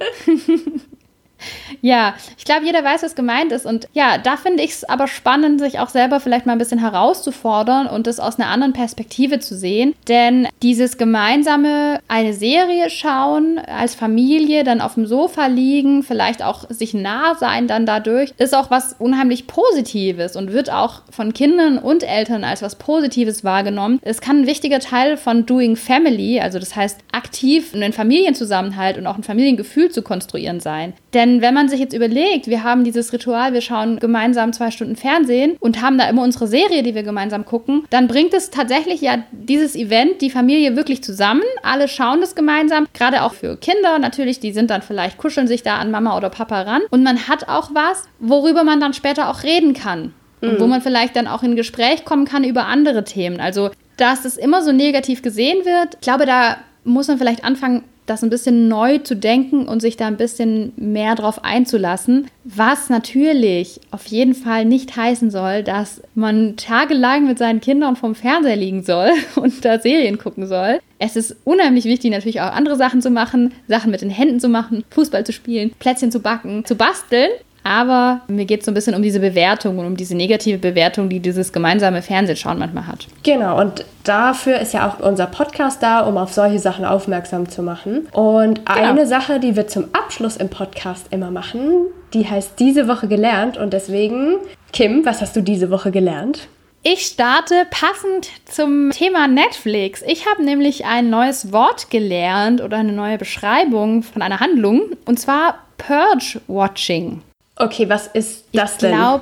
Ja, 1.81 2.15
ich 2.37 2.45
glaube, 2.45 2.65
jeder 2.65 2.83
weiß, 2.83 3.03
was 3.03 3.15
gemeint 3.15 3.51
ist. 3.51 3.65
Und 3.65 3.87
ja, 3.93 4.17
da 4.17 4.37
finde 4.37 4.63
ich 4.63 4.71
es 4.71 4.83
aber 4.83 5.07
spannend, 5.07 5.59
sich 5.59 5.79
auch 5.79 5.89
selber 5.89 6.19
vielleicht 6.19 6.45
mal 6.45 6.53
ein 6.53 6.59
bisschen 6.59 6.79
herauszufordern 6.79 7.87
und 7.87 8.07
das 8.07 8.19
aus 8.19 8.39
einer 8.39 8.49
anderen 8.49 8.73
Perspektive 8.73 9.39
zu 9.39 9.55
sehen. 9.55 9.93
Denn 10.07 10.47
dieses 10.61 10.97
gemeinsame 10.97 11.99
eine 12.07 12.33
Serie 12.33 12.89
schauen, 12.89 13.59
als 13.59 13.95
Familie, 13.95 14.63
dann 14.63 14.81
auf 14.81 14.95
dem 14.95 15.05
Sofa 15.05 15.47
liegen, 15.47 16.03
vielleicht 16.03 16.43
auch 16.43 16.69
sich 16.69 16.93
nah 16.93 17.35
sein 17.35 17.67
dann 17.67 17.85
dadurch, 17.85 18.33
ist 18.37 18.55
auch 18.55 18.69
was 18.71 18.93
unheimlich 18.99 19.47
Positives 19.47 20.35
und 20.35 20.51
wird 20.51 20.71
auch 20.71 21.01
von 21.09 21.33
Kindern 21.33 21.77
und 21.77 22.03
Eltern 22.03 22.43
als 22.43 22.61
was 22.61 22.75
Positives 22.75 23.43
wahrgenommen. 23.43 23.99
Es 24.01 24.21
kann 24.21 24.41
ein 24.41 24.47
wichtiger 24.47 24.79
Teil 24.79 25.17
von 25.17 25.45
Doing 25.45 25.75
Family, 25.75 26.39
also 26.39 26.59
das 26.59 26.75
heißt 26.75 26.99
aktiv 27.11 27.73
einen 27.73 27.93
Familienzusammenhalt 27.93 28.97
und 28.97 29.07
auch 29.07 29.17
ein 29.17 29.23
Familiengefühl 29.23 29.89
zu 29.91 30.01
konstruieren 30.01 30.59
sein. 30.59 30.93
Denn 31.13 31.41
wenn 31.41 31.53
man 31.53 31.67
sich 31.69 31.79
jetzt 31.79 31.93
überlegt, 31.93 32.47
wir 32.47 32.63
haben 32.63 32.83
dieses 32.83 33.11
Ritual, 33.11 33.53
wir 33.53 33.61
schauen 33.61 33.99
gemeinsam 33.99 34.53
zwei 34.53 34.71
Stunden 34.71 34.95
Fernsehen 34.95 35.57
und 35.59 35.81
haben 35.81 35.97
da 35.97 36.07
immer 36.09 36.23
unsere 36.23 36.47
Serie, 36.47 36.83
die 36.83 36.95
wir 36.95 37.03
gemeinsam 37.03 37.45
gucken, 37.45 37.83
dann 37.89 38.07
bringt 38.07 38.33
es 38.33 38.49
tatsächlich 38.49 39.01
ja 39.01 39.23
dieses 39.31 39.75
Event, 39.75 40.21
die 40.21 40.29
Familie 40.29 40.75
wirklich 40.75 41.03
zusammen. 41.03 41.43
Alle 41.63 41.87
schauen 41.87 42.21
das 42.21 42.35
gemeinsam, 42.35 42.87
gerade 42.93 43.23
auch 43.23 43.33
für 43.33 43.57
Kinder 43.57 43.99
natürlich, 43.99 44.39
die 44.39 44.53
sind 44.53 44.69
dann 44.69 44.81
vielleicht, 44.81 45.17
kuscheln 45.17 45.47
sich 45.47 45.63
da 45.63 45.77
an 45.77 45.91
Mama 45.91 46.15
oder 46.15 46.29
Papa 46.29 46.61
ran. 46.61 46.81
Und 46.89 47.03
man 47.03 47.27
hat 47.27 47.49
auch 47.49 47.71
was, 47.73 48.05
worüber 48.19 48.63
man 48.63 48.79
dann 48.79 48.93
später 48.93 49.29
auch 49.29 49.43
reden 49.43 49.73
kann. 49.73 50.13
Und 50.41 50.59
wo 50.59 50.63
mhm. 50.63 50.71
man 50.71 50.81
vielleicht 50.81 51.15
dann 51.15 51.27
auch 51.27 51.43
in 51.43 51.55
Gespräch 51.55 52.03
kommen 52.03 52.25
kann 52.25 52.43
über 52.43 52.65
andere 52.65 53.03
Themen. 53.03 53.39
Also, 53.39 53.69
dass 53.97 54.25
es 54.25 54.37
immer 54.37 54.63
so 54.63 54.71
negativ 54.71 55.21
gesehen 55.21 55.65
wird, 55.65 55.95
ich 55.95 56.01
glaube, 56.01 56.25
da 56.25 56.57
muss 56.83 57.07
man 57.07 57.19
vielleicht 57.19 57.43
anfangen, 57.43 57.83
das 58.11 58.23
ein 58.23 58.29
bisschen 58.29 58.67
neu 58.67 58.97
zu 58.99 59.15
denken 59.15 59.67
und 59.67 59.81
sich 59.81 59.97
da 59.97 60.07
ein 60.07 60.17
bisschen 60.17 60.73
mehr 60.75 61.15
drauf 61.15 61.43
einzulassen. 61.43 62.27
Was 62.43 62.89
natürlich 62.89 63.79
auf 63.91 64.05
jeden 64.07 64.35
Fall 64.35 64.65
nicht 64.65 64.95
heißen 64.95 65.31
soll, 65.31 65.63
dass 65.63 66.01
man 66.13 66.55
tagelang 66.57 67.25
mit 67.25 67.37
seinen 67.37 67.61
Kindern 67.61 67.95
vom 67.95 68.13
Fernseher 68.13 68.55
liegen 68.55 68.83
soll 68.83 69.11
und 69.35 69.63
da 69.63 69.79
Serien 69.79 70.17
gucken 70.17 70.47
soll. 70.47 70.79
Es 70.99 71.15
ist 71.15 71.35
unheimlich 71.45 71.85
wichtig, 71.85 72.11
natürlich 72.11 72.41
auch 72.41 72.51
andere 72.51 72.75
Sachen 72.75 73.01
zu 73.01 73.09
machen, 73.09 73.53
Sachen 73.67 73.89
mit 73.89 74.01
den 74.01 74.11
Händen 74.11 74.39
zu 74.39 74.49
machen, 74.49 74.83
Fußball 74.91 75.25
zu 75.25 75.33
spielen, 75.33 75.71
Plätzchen 75.79 76.11
zu 76.11 76.19
backen, 76.19 76.65
zu 76.65 76.75
basteln. 76.75 77.31
Aber 77.63 78.21
mir 78.27 78.45
geht 78.45 78.61
es 78.61 78.65
so 78.65 78.71
ein 78.71 78.73
bisschen 78.73 78.95
um 78.95 79.01
diese 79.01 79.19
Bewertung 79.19 79.77
und 79.77 79.85
um 79.85 79.95
diese 79.95 80.15
negative 80.15 80.57
Bewertung, 80.57 81.09
die 81.09 81.19
dieses 81.19 81.53
gemeinsame 81.53 82.01
Fernsehschauen 82.01 82.57
manchmal 82.57 82.87
hat. 82.87 83.07
Genau, 83.23 83.59
und 83.59 83.85
dafür 84.03 84.59
ist 84.59 84.73
ja 84.73 84.87
auch 84.89 84.99
unser 84.99 85.27
Podcast 85.27 85.83
da, 85.83 86.01
um 86.01 86.17
auf 86.17 86.33
solche 86.33 86.59
Sachen 86.59 86.85
aufmerksam 86.85 87.49
zu 87.49 87.61
machen. 87.61 88.07
Und 88.13 88.65
genau. 88.65 88.79
eine 88.79 89.05
Sache, 89.05 89.39
die 89.39 89.55
wir 89.55 89.67
zum 89.67 89.85
Abschluss 89.93 90.37
im 90.37 90.49
Podcast 90.49 91.07
immer 91.11 91.31
machen, 91.31 91.85
die 92.13 92.27
heißt 92.27 92.59
diese 92.59 92.87
Woche 92.87 93.07
gelernt. 93.07 93.57
Und 93.57 93.73
deswegen, 93.73 94.37
Kim, 94.73 95.05
was 95.05 95.21
hast 95.21 95.35
du 95.35 95.41
diese 95.41 95.69
Woche 95.69 95.91
gelernt? 95.91 96.47
Ich 96.83 97.05
starte 97.05 97.67
passend 97.69 98.29
zum 98.45 98.89
Thema 98.89 99.27
Netflix. 99.27 100.01
Ich 100.01 100.27
habe 100.27 100.43
nämlich 100.43 100.85
ein 100.85 101.11
neues 101.11 101.51
Wort 101.51 101.91
gelernt 101.91 102.59
oder 102.59 102.77
eine 102.77 102.91
neue 102.91 103.19
Beschreibung 103.19 104.01
von 104.01 104.23
einer 104.23 104.39
Handlung, 104.39 104.81
und 105.05 105.19
zwar 105.19 105.59
Purge-Watching. 105.77 107.21
Okay, 107.61 107.87
was 107.87 108.07
ist 108.07 108.45
das 108.53 108.73
ich 108.73 108.77
denn? 108.79 108.95
Glaub, 108.95 109.21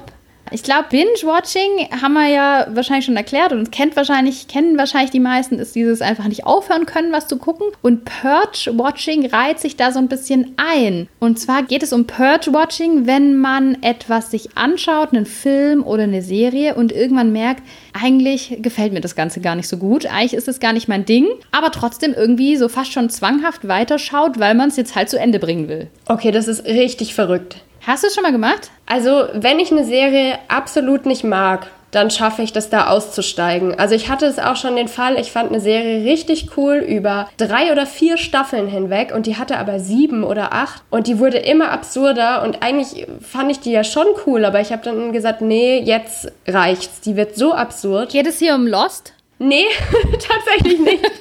ich 0.51 0.63
glaube, 0.63 0.85
Binge-Watching 0.89 2.01
haben 2.01 2.13
wir 2.13 2.27
ja 2.27 2.67
wahrscheinlich 2.71 3.05
schon 3.05 3.17
erklärt 3.17 3.51
und 3.51 3.71
kennt 3.71 3.95
wahrscheinlich, 3.95 4.47
kennen 4.47 4.77
wahrscheinlich 4.77 5.11
die 5.11 5.19
meisten, 5.19 5.59
ist 5.59 5.75
dieses 5.75 6.01
einfach 6.01 6.27
nicht 6.27 6.45
aufhören 6.45 6.85
können, 6.87 7.11
was 7.11 7.27
zu 7.27 7.37
gucken. 7.37 7.67
Und 7.81 8.05
Purge-Watching 8.05 9.27
reiht 9.27 9.59
sich 9.59 9.75
da 9.75 9.91
so 9.91 9.99
ein 9.99 10.07
bisschen 10.07 10.55
ein. 10.57 11.07
Und 11.19 11.39
zwar 11.39 11.63
geht 11.63 11.83
es 11.83 11.93
um 11.93 12.07
Purge-Watching, 12.07 13.05
wenn 13.05 13.37
man 13.37 13.77
etwas 13.83 14.31
sich 14.31 14.57
anschaut, 14.57 15.13
einen 15.13 15.27
Film 15.27 15.83
oder 15.83 16.03
eine 16.03 16.23
Serie 16.23 16.75
und 16.75 16.91
irgendwann 16.91 17.31
merkt, 17.31 17.61
eigentlich 17.93 18.57
gefällt 18.61 18.93
mir 18.93 19.01
das 19.01 19.15
Ganze 19.15 19.41
gar 19.41 19.55
nicht 19.55 19.67
so 19.67 19.77
gut. 19.77 20.07
Eigentlich 20.07 20.33
ist 20.33 20.47
es 20.47 20.59
gar 20.59 20.73
nicht 20.73 20.87
mein 20.87 21.05
Ding, 21.05 21.27
aber 21.51 21.71
trotzdem 21.71 22.13
irgendwie 22.13 22.55
so 22.55 22.69
fast 22.69 22.91
schon 22.91 23.09
zwanghaft 23.09 23.67
weiterschaut, 23.67 24.39
weil 24.39 24.55
man 24.55 24.69
es 24.69 24.77
jetzt 24.77 24.95
halt 24.95 25.09
zu 25.09 25.19
Ende 25.19 25.37
bringen 25.37 25.67
will. 25.67 25.89
Okay, 26.07 26.31
das 26.31 26.47
ist 26.47 26.65
richtig 26.65 27.13
verrückt. 27.13 27.57
Hast 27.89 28.03
du 28.03 28.07
es 28.07 28.13
schon 28.13 28.21
mal 28.21 28.31
gemacht? 28.31 28.69
Also, 28.85 29.29
wenn 29.33 29.57
ich 29.57 29.71
eine 29.71 29.83
Serie 29.83 30.37
absolut 30.47 31.07
nicht 31.07 31.23
mag, 31.23 31.71
dann 31.89 32.11
schaffe 32.11 32.43
ich 32.43 32.53
das 32.53 32.69
da 32.69 32.85
auszusteigen. 32.85 33.79
Also 33.79 33.95
ich 33.95 34.09
hatte 34.09 34.27
es 34.27 34.37
auch 34.37 34.57
schon 34.57 34.75
den 34.75 34.87
Fall, 34.87 35.19
ich 35.19 35.31
fand 35.31 35.49
eine 35.49 35.59
Serie 35.59 36.05
richtig 36.05 36.55
cool 36.55 36.75
über 36.87 37.27
drei 37.37 37.71
oder 37.71 37.87
vier 37.87 38.17
Staffeln 38.17 38.67
hinweg 38.67 39.11
und 39.11 39.25
die 39.25 39.37
hatte 39.37 39.57
aber 39.57 39.79
sieben 39.79 40.23
oder 40.23 40.53
acht 40.53 40.83
und 40.91 41.07
die 41.07 41.17
wurde 41.17 41.39
immer 41.39 41.71
absurder 41.71 42.43
und 42.43 42.61
eigentlich 42.61 43.07
fand 43.21 43.49
ich 43.49 43.59
die 43.59 43.71
ja 43.71 43.83
schon 43.83 44.05
cool, 44.27 44.45
aber 44.45 44.61
ich 44.61 44.71
habe 44.71 44.83
dann 44.83 45.11
gesagt, 45.11 45.41
nee, 45.41 45.79
jetzt 45.79 46.31
reicht's. 46.47 47.01
Die 47.01 47.15
wird 47.15 47.35
so 47.35 47.53
absurd. 47.53 48.11
Geht 48.11 48.27
es 48.27 48.37
hier 48.37 48.53
um 48.53 48.67
Lost? 48.67 49.13
Nee, 49.39 49.65
tatsächlich 50.11 50.79
nicht. 50.79 51.11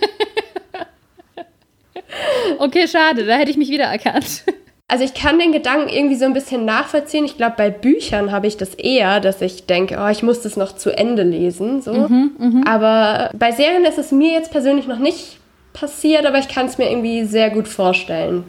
okay, 2.58 2.86
schade, 2.86 3.24
da 3.24 3.36
hätte 3.36 3.50
ich 3.50 3.56
mich 3.56 3.70
wiedererkannt. 3.70 4.42
Also 4.90 5.04
ich 5.04 5.12
kann 5.12 5.38
den 5.38 5.52
Gedanken 5.52 5.90
irgendwie 5.90 6.16
so 6.16 6.24
ein 6.24 6.32
bisschen 6.32 6.64
nachvollziehen. 6.64 7.26
Ich 7.26 7.36
glaube, 7.36 7.54
bei 7.58 7.68
Büchern 7.68 8.32
habe 8.32 8.46
ich 8.46 8.56
das 8.56 8.72
eher, 8.74 9.20
dass 9.20 9.42
ich 9.42 9.66
denke, 9.66 9.98
oh, 10.02 10.08
ich 10.08 10.22
muss 10.22 10.40
das 10.40 10.56
noch 10.56 10.74
zu 10.74 10.90
Ende 10.90 11.24
lesen. 11.24 11.82
So. 11.82 11.92
Mhm, 11.92 12.30
mh. 12.38 12.70
Aber 12.70 13.30
bei 13.38 13.52
Serien 13.52 13.84
ist 13.84 13.98
es 13.98 14.12
mir 14.12 14.32
jetzt 14.32 14.50
persönlich 14.50 14.86
noch 14.86 14.98
nicht 14.98 15.40
passiert, 15.74 16.24
aber 16.24 16.38
ich 16.38 16.48
kann 16.48 16.66
es 16.66 16.78
mir 16.78 16.90
irgendwie 16.90 17.24
sehr 17.24 17.50
gut 17.50 17.68
vorstellen. 17.68 18.44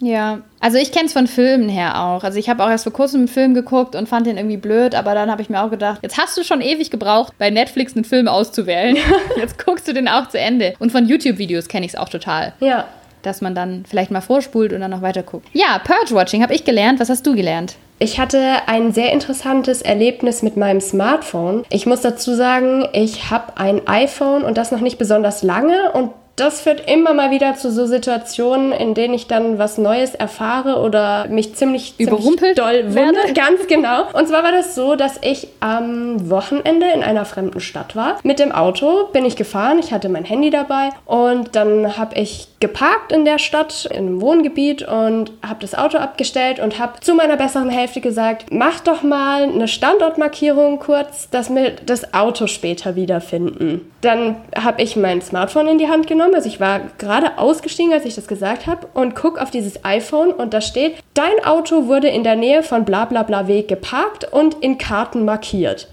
Ja, 0.00 0.40
also 0.60 0.78
ich 0.78 0.92
kenne 0.92 1.06
es 1.06 1.12
von 1.12 1.26
Filmen 1.26 1.68
her 1.68 2.02
auch. 2.02 2.24
Also 2.24 2.38
ich 2.38 2.48
habe 2.48 2.64
auch 2.64 2.70
erst 2.70 2.84
vor 2.84 2.92
kurzem 2.92 3.20
einen 3.20 3.28
Film 3.28 3.52
geguckt 3.52 3.94
und 3.94 4.08
fand 4.08 4.26
den 4.26 4.38
irgendwie 4.38 4.56
blöd, 4.56 4.94
aber 4.94 5.14
dann 5.14 5.30
habe 5.30 5.42
ich 5.42 5.50
mir 5.50 5.62
auch 5.62 5.70
gedacht, 5.70 6.00
jetzt 6.02 6.18
hast 6.18 6.36
du 6.38 6.42
schon 6.42 6.62
ewig 6.62 6.90
gebraucht, 6.90 7.34
bei 7.38 7.50
Netflix 7.50 7.94
einen 7.94 8.04
Film 8.04 8.28
auszuwählen. 8.28 8.96
jetzt 9.36 9.64
guckst 9.64 9.86
du 9.86 9.92
den 9.92 10.08
auch 10.08 10.28
zu 10.28 10.40
Ende. 10.40 10.72
Und 10.78 10.90
von 10.90 11.06
YouTube-Videos 11.06 11.68
kenne 11.68 11.84
ich 11.84 11.92
es 11.92 11.98
auch 11.98 12.08
total. 12.08 12.54
Ja 12.60 12.86
dass 13.22 13.40
man 13.40 13.54
dann 13.54 13.84
vielleicht 13.88 14.10
mal 14.10 14.20
vorspult 14.20 14.72
und 14.72 14.80
dann 14.80 14.90
noch 14.90 15.02
weiter 15.02 15.22
guckt. 15.22 15.48
Ja, 15.52 15.80
Purge-Watching 15.84 16.42
habe 16.42 16.54
ich 16.54 16.64
gelernt. 16.64 17.00
Was 17.00 17.08
hast 17.08 17.26
du 17.26 17.34
gelernt? 17.34 17.76
Ich 17.98 18.18
hatte 18.18 18.40
ein 18.66 18.92
sehr 18.92 19.12
interessantes 19.12 19.80
Erlebnis 19.80 20.42
mit 20.42 20.56
meinem 20.56 20.80
Smartphone. 20.80 21.64
Ich 21.70 21.86
muss 21.86 22.00
dazu 22.00 22.34
sagen, 22.34 22.88
ich 22.92 23.30
habe 23.30 23.56
ein 23.56 23.86
iPhone 23.86 24.42
und 24.42 24.58
das 24.58 24.72
noch 24.72 24.80
nicht 24.80 24.98
besonders 24.98 25.44
lange 25.44 25.92
und 25.92 26.10
das 26.36 26.62
führt 26.62 26.88
immer 26.90 27.12
mal 27.12 27.30
wieder 27.30 27.54
zu 27.56 27.70
so 27.70 27.86
Situationen, 27.86 28.72
in 28.72 28.94
denen 28.94 29.12
ich 29.12 29.26
dann 29.26 29.58
was 29.58 29.76
Neues 29.76 30.14
erfahre 30.14 30.80
oder 30.80 31.28
mich 31.28 31.54
ziemlich, 31.54 31.94
überrumpelt 31.98 32.56
ziemlich 32.56 32.56
doll 32.56 32.94
werde. 32.94 33.18
Ganz 33.34 33.66
genau. 33.68 34.06
Und 34.12 34.28
zwar 34.28 34.42
war 34.42 34.52
das 34.52 34.74
so, 34.74 34.96
dass 34.96 35.18
ich 35.22 35.48
am 35.60 36.30
Wochenende 36.30 36.86
in 36.94 37.02
einer 37.02 37.26
fremden 37.26 37.60
Stadt 37.60 37.94
war. 37.96 38.18
Mit 38.22 38.38
dem 38.38 38.50
Auto 38.50 39.08
bin 39.12 39.24
ich 39.26 39.36
gefahren. 39.36 39.78
Ich 39.78 39.92
hatte 39.92 40.08
mein 40.08 40.24
Handy 40.24 40.50
dabei 40.50 40.88
und 41.04 41.54
dann 41.54 41.98
habe 41.98 42.16
ich 42.18 42.48
geparkt 42.62 43.10
in 43.10 43.24
der 43.24 43.40
Stadt, 43.40 43.86
in 43.90 43.96
einem 43.96 44.20
Wohngebiet 44.20 44.82
und 44.86 45.32
habe 45.42 45.58
das 45.60 45.74
Auto 45.74 45.98
abgestellt 45.98 46.60
und 46.60 46.78
habe 46.78 47.00
zu 47.00 47.12
meiner 47.14 47.36
besseren 47.36 47.70
Hälfte 47.70 48.00
gesagt, 48.00 48.46
mach 48.52 48.78
doch 48.78 49.02
mal 49.02 49.42
eine 49.42 49.66
Standortmarkierung 49.66 50.78
kurz, 50.78 51.28
dass 51.28 51.52
wir 51.52 51.72
das 51.84 52.14
Auto 52.14 52.46
später 52.46 52.94
wiederfinden. 52.94 53.92
Dann 54.00 54.36
habe 54.56 54.80
ich 54.80 54.94
mein 54.94 55.20
Smartphone 55.20 55.66
in 55.66 55.78
die 55.78 55.88
Hand 55.88 56.06
genommen, 56.06 56.36
also 56.36 56.48
ich 56.48 56.60
war 56.60 56.82
gerade 56.98 57.36
ausgestiegen, 57.36 57.92
als 57.92 58.04
ich 58.04 58.14
das 58.14 58.28
gesagt 58.28 58.68
habe 58.68 58.86
und 58.94 59.16
gucke 59.16 59.42
auf 59.42 59.50
dieses 59.50 59.84
iPhone 59.84 60.30
und 60.30 60.54
da 60.54 60.60
steht, 60.60 60.94
dein 61.14 61.44
Auto 61.44 61.88
wurde 61.88 62.08
in 62.08 62.22
der 62.22 62.36
Nähe 62.36 62.62
von 62.62 62.84
bla 62.84 63.06
bla 63.06 63.24
bla 63.24 63.48
Weg 63.48 63.66
geparkt 63.66 64.32
und 64.32 64.54
in 64.62 64.78
Karten 64.78 65.24
markiert. 65.24 65.88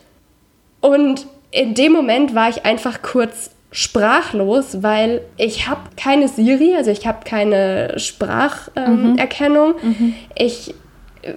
Und 0.81 1.25
in 1.49 1.73
dem 1.73 1.93
Moment 1.93 2.35
war 2.35 2.49
ich 2.49 2.63
einfach 2.63 3.01
kurz 3.01 3.49
sprachlos, 3.71 4.81
weil 4.81 5.21
ich 5.37 5.67
habe 5.67 5.81
keine 5.95 6.27
Siri, 6.27 6.75
also 6.75 6.89
ich 6.91 7.05
habe 7.05 7.19
keine 7.23 7.93
Spracherkennung. 7.97 9.75
Ähm, 9.81 9.89
mhm. 9.89 9.95
mhm. 10.05 10.15
Ich 10.35 10.73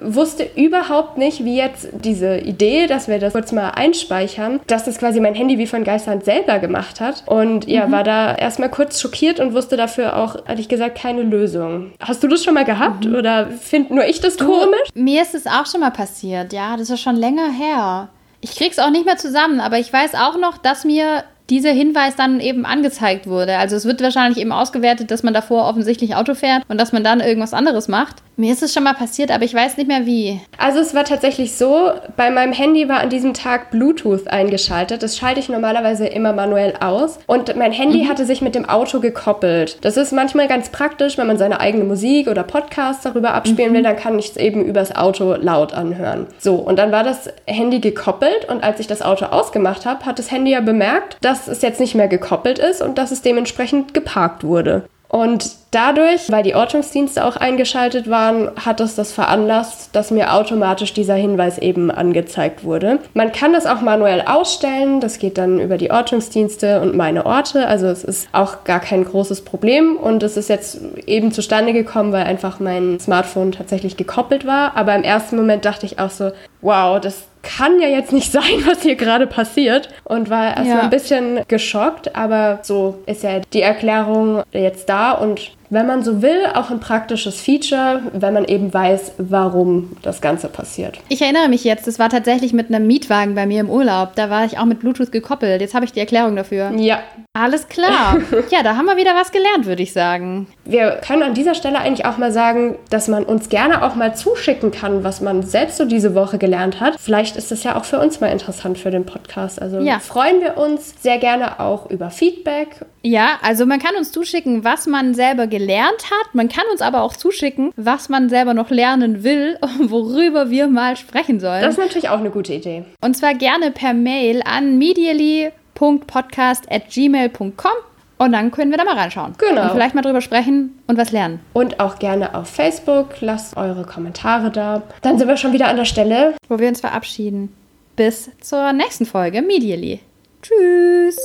wusste 0.00 0.48
überhaupt 0.56 1.18
nicht, 1.18 1.44
wie 1.44 1.56
jetzt 1.56 1.88
diese 1.92 2.38
Idee, 2.38 2.86
dass 2.86 3.08
wir 3.08 3.18
das 3.18 3.32
kurz 3.32 3.52
mal 3.52 3.70
einspeichern, 3.70 4.60
dass 4.66 4.84
das 4.84 4.98
quasi 4.98 5.20
mein 5.20 5.34
Handy 5.34 5.58
wie 5.58 5.66
von 5.66 5.84
Geisterhand 5.84 6.24
selber 6.24 6.58
gemacht 6.58 7.00
hat. 7.00 7.24
Und 7.26 7.66
ja, 7.66 7.86
mhm. 7.86 7.92
war 7.92 8.04
da 8.04 8.34
erstmal 8.34 8.70
kurz 8.70 9.00
schockiert 9.00 9.40
und 9.40 9.54
wusste 9.54 9.76
dafür 9.76 10.16
auch, 10.16 10.36
ehrlich 10.46 10.68
gesagt, 10.68 10.98
keine 10.98 11.22
Lösung. 11.22 11.92
Hast 12.00 12.22
du 12.22 12.28
das 12.28 12.44
schon 12.44 12.54
mal 12.54 12.64
gehabt 12.64 13.06
mhm. 13.06 13.14
oder 13.14 13.48
finde 13.48 13.94
nur 13.94 14.04
ich 14.04 14.20
das 14.20 14.36
du, 14.36 14.46
komisch? 14.46 14.88
Mir 14.94 15.22
ist 15.22 15.34
es 15.34 15.46
auch 15.46 15.66
schon 15.66 15.80
mal 15.80 15.90
passiert, 15.90 16.52
ja, 16.52 16.76
das 16.76 16.90
ist 16.90 17.00
schon 17.00 17.16
länger 17.16 17.50
her. 17.50 18.08
Ich 18.40 18.56
krieg's 18.56 18.78
auch 18.78 18.90
nicht 18.90 19.06
mehr 19.06 19.16
zusammen, 19.16 19.60
aber 19.60 19.78
ich 19.78 19.92
weiß 19.92 20.14
auch 20.14 20.36
noch, 20.38 20.58
dass 20.58 20.84
mir 20.84 21.24
dieser 21.50 21.72
Hinweis 21.72 22.16
dann 22.16 22.40
eben 22.40 22.64
angezeigt 22.64 23.26
wurde. 23.26 23.58
Also 23.58 23.76
es 23.76 23.84
wird 23.84 24.02
wahrscheinlich 24.02 24.38
eben 24.38 24.52
ausgewertet, 24.52 25.10
dass 25.10 25.22
man 25.22 25.34
davor 25.34 25.68
offensichtlich 25.68 26.14
Auto 26.14 26.34
fährt 26.34 26.62
und 26.68 26.80
dass 26.80 26.92
man 26.92 27.04
dann 27.04 27.20
irgendwas 27.20 27.54
anderes 27.54 27.88
macht. 27.88 28.22
Mir 28.36 28.52
ist 28.52 28.62
es 28.62 28.72
schon 28.72 28.84
mal 28.84 28.94
passiert, 28.94 29.30
aber 29.30 29.44
ich 29.44 29.52
weiß 29.52 29.76
nicht 29.76 29.88
mehr 29.88 30.06
wie. 30.06 30.40
Also 30.56 30.78
es 30.78 30.94
war 30.94 31.04
tatsächlich 31.04 31.54
so, 31.54 31.90
bei 32.16 32.30
meinem 32.30 32.52
Handy 32.52 32.88
war 32.88 33.00
an 33.00 33.10
diesem 33.10 33.34
Tag 33.34 33.70
Bluetooth 33.70 34.26
eingeschaltet. 34.26 35.02
Das 35.02 35.18
schalte 35.18 35.40
ich 35.40 35.50
normalerweise 35.50 36.06
immer 36.06 36.32
manuell 36.32 36.74
aus. 36.80 37.18
Und 37.26 37.54
mein 37.56 37.72
Handy 37.72 38.04
mhm. 38.04 38.08
hatte 38.08 38.24
sich 38.24 38.40
mit 38.40 38.54
dem 38.54 38.66
Auto 38.68 39.00
gekoppelt. 39.00 39.78
Das 39.82 39.98
ist 39.98 40.12
manchmal 40.12 40.48
ganz 40.48 40.70
praktisch, 40.70 41.18
wenn 41.18 41.26
man 41.26 41.36
seine 41.36 41.60
eigene 41.60 41.84
Musik 41.84 42.26
oder 42.26 42.42
Podcasts 42.42 43.02
darüber 43.02 43.34
abspielen 43.34 43.72
mhm. 43.72 43.76
will, 43.76 43.82
dann 43.82 43.96
kann 43.96 44.18
ich 44.18 44.30
es 44.30 44.36
eben 44.38 44.64
übers 44.64 44.96
Auto 44.96 45.34
laut 45.34 45.74
anhören. 45.74 46.26
So, 46.38 46.54
und 46.54 46.78
dann 46.78 46.90
war 46.90 47.04
das 47.04 47.28
Handy 47.46 47.80
gekoppelt 47.80 48.48
und 48.48 48.64
als 48.64 48.80
ich 48.80 48.86
das 48.86 49.02
Auto 49.02 49.26
ausgemacht 49.26 49.84
habe, 49.84 50.06
hat 50.06 50.18
das 50.18 50.30
Handy 50.30 50.52
ja 50.52 50.60
bemerkt, 50.60 51.18
dass 51.20 51.48
es 51.48 51.60
jetzt 51.60 51.80
nicht 51.80 51.94
mehr 51.94 52.08
gekoppelt 52.08 52.58
ist 52.58 52.80
und 52.80 52.96
dass 52.96 53.10
es 53.10 53.20
dementsprechend 53.20 53.92
geparkt 53.92 54.42
wurde. 54.44 54.84
Und 55.12 55.50
dadurch, 55.72 56.32
weil 56.32 56.42
die 56.42 56.54
Ortungsdienste 56.54 57.26
auch 57.26 57.36
eingeschaltet 57.36 58.08
waren, 58.08 58.50
hat 58.64 58.80
es 58.80 58.94
das 58.94 59.12
veranlasst, 59.12 59.90
dass 59.92 60.10
mir 60.10 60.32
automatisch 60.32 60.94
dieser 60.94 61.16
Hinweis 61.16 61.58
eben 61.58 61.90
angezeigt 61.90 62.64
wurde. 62.64 62.98
Man 63.12 63.30
kann 63.30 63.52
das 63.52 63.66
auch 63.66 63.82
manuell 63.82 64.22
ausstellen, 64.22 65.00
das 65.00 65.18
geht 65.18 65.36
dann 65.36 65.60
über 65.60 65.76
die 65.76 65.90
Ortungsdienste 65.90 66.80
und 66.80 66.96
meine 66.96 67.26
Orte, 67.26 67.66
also 67.66 67.88
es 67.88 68.04
ist 68.04 68.26
auch 68.32 68.64
gar 68.64 68.80
kein 68.80 69.04
großes 69.04 69.42
Problem. 69.42 69.98
Und 69.98 70.22
es 70.22 70.38
ist 70.38 70.48
jetzt 70.48 70.80
eben 71.06 71.30
zustande 71.30 71.74
gekommen, 71.74 72.12
weil 72.12 72.24
einfach 72.24 72.58
mein 72.58 72.98
Smartphone 72.98 73.52
tatsächlich 73.52 73.98
gekoppelt 73.98 74.46
war, 74.46 74.78
aber 74.78 74.94
im 74.94 75.04
ersten 75.04 75.36
Moment 75.36 75.66
dachte 75.66 75.84
ich 75.84 75.98
auch 75.98 76.10
so, 76.10 76.32
wow, 76.62 76.98
das 76.98 77.24
kann 77.42 77.80
ja 77.80 77.88
jetzt 77.88 78.12
nicht 78.12 78.32
sein, 78.32 78.64
was 78.64 78.82
hier 78.82 78.96
gerade 78.96 79.26
passiert. 79.26 79.88
Und 80.04 80.30
war 80.30 80.56
erstmal 80.56 80.68
ja. 80.68 80.80
ein 80.80 80.90
bisschen 80.90 81.40
geschockt, 81.48 82.14
aber 82.16 82.60
so 82.62 82.98
ist 83.06 83.22
ja 83.22 83.40
die 83.52 83.62
Erklärung 83.62 84.42
jetzt 84.52 84.88
da 84.88 85.12
und 85.12 85.52
wenn 85.72 85.86
man 85.86 86.02
so 86.02 86.20
will, 86.20 86.44
auch 86.52 86.70
ein 86.70 86.80
praktisches 86.80 87.40
Feature, 87.40 88.02
wenn 88.12 88.34
man 88.34 88.44
eben 88.44 88.74
weiß, 88.74 89.12
warum 89.16 89.96
das 90.02 90.20
Ganze 90.20 90.48
passiert. 90.48 90.98
Ich 91.08 91.22
erinnere 91.22 91.48
mich 91.48 91.64
jetzt, 91.64 91.86
das 91.86 91.98
war 91.98 92.10
tatsächlich 92.10 92.52
mit 92.52 92.68
einem 92.68 92.86
Mietwagen 92.86 93.34
bei 93.34 93.46
mir 93.46 93.60
im 93.60 93.70
Urlaub. 93.70 94.14
Da 94.14 94.28
war 94.28 94.44
ich 94.44 94.58
auch 94.58 94.66
mit 94.66 94.80
Bluetooth 94.80 95.10
gekoppelt. 95.10 95.62
Jetzt 95.62 95.74
habe 95.74 95.86
ich 95.86 95.92
die 95.92 96.00
Erklärung 96.00 96.36
dafür. 96.36 96.72
Ja. 96.76 97.00
Alles 97.34 97.68
klar. 97.68 98.18
ja, 98.50 98.62
da 98.62 98.76
haben 98.76 98.84
wir 98.84 98.98
wieder 98.98 99.14
was 99.14 99.32
gelernt, 99.32 99.64
würde 99.64 99.82
ich 99.82 99.94
sagen. 99.94 100.46
Wir 100.66 101.00
können 101.06 101.22
an 101.22 101.32
dieser 101.32 101.54
Stelle 101.54 101.78
eigentlich 101.78 102.04
auch 102.04 102.18
mal 102.18 102.30
sagen, 102.30 102.76
dass 102.90 103.08
man 103.08 103.24
uns 103.24 103.48
gerne 103.48 103.82
auch 103.82 103.94
mal 103.94 104.14
zuschicken 104.14 104.70
kann, 104.70 105.02
was 105.02 105.22
man 105.22 105.42
selbst 105.42 105.78
so 105.78 105.86
diese 105.86 106.14
Woche 106.14 106.36
gelernt 106.36 106.80
hat. 106.80 106.96
Vielleicht 107.00 107.36
ist 107.36 107.50
das 107.50 107.64
ja 107.64 107.76
auch 107.76 107.86
für 107.86 107.98
uns 107.98 108.20
mal 108.20 108.26
interessant 108.26 108.76
für 108.76 108.90
den 108.90 109.06
Podcast. 109.06 109.62
Also 109.62 109.80
ja. 109.80 109.98
freuen 110.00 110.42
wir 110.42 110.58
uns 110.58 110.94
sehr 111.00 111.16
gerne 111.16 111.58
auch 111.58 111.88
über 111.90 112.10
Feedback. 112.10 112.84
Ja, 113.02 113.38
also 113.42 113.64
man 113.64 113.78
kann 113.78 113.96
uns 113.96 114.12
zuschicken, 114.12 114.62
was 114.62 114.86
man 114.86 115.14
selber 115.14 115.46
gelernt 115.46 115.61
gelernt 115.62 116.10
hat. 116.10 116.34
Man 116.34 116.48
kann 116.48 116.64
uns 116.72 116.82
aber 116.82 117.02
auch 117.02 117.14
zuschicken, 117.14 117.72
was 117.76 118.08
man 118.08 118.28
selber 118.28 118.52
noch 118.54 118.70
lernen 118.70 119.22
will, 119.22 119.56
worüber 119.78 120.50
wir 120.50 120.66
mal 120.66 120.96
sprechen 120.96 121.38
sollen. 121.40 121.62
Das 121.62 121.74
ist 121.74 121.78
natürlich 121.78 122.08
auch 122.08 122.18
eine 122.18 122.30
gute 122.30 122.54
Idee. 122.54 122.84
Und 123.00 123.16
zwar 123.16 123.34
gerne 123.34 123.70
per 123.70 123.94
Mail 123.94 124.42
an 124.44 124.78
medially.podcast.gmail.com 124.78 127.72
und 128.18 128.32
dann 128.32 128.50
können 128.50 128.70
wir 128.70 128.78
da 128.78 128.84
mal 128.84 128.96
reinschauen. 128.96 129.34
Genau. 129.38 129.62
Und 129.62 129.70
vielleicht 129.72 129.94
mal 129.94 130.02
drüber 130.02 130.20
sprechen 130.20 130.78
und 130.86 130.96
was 130.96 131.10
lernen. 131.12 131.40
Und 131.54 131.80
auch 131.80 131.98
gerne 131.98 132.36
auf 132.36 132.48
Facebook. 132.48 133.20
Lasst 133.20 133.56
eure 133.56 133.84
Kommentare 133.84 134.50
da. 134.50 134.82
Dann 135.02 135.18
sind 135.18 135.26
wir 135.28 135.36
schon 135.36 135.52
wieder 135.52 135.68
an 135.68 135.76
der 135.76 135.86
Stelle, 135.86 136.34
wo 136.48 136.58
wir 136.58 136.68
uns 136.68 136.80
verabschieden. 136.80 137.52
Bis 137.96 138.30
zur 138.40 138.72
nächsten 138.72 139.04
Folge 139.06 139.42
Medially. 139.42 140.00
Tschüss. 140.40 141.18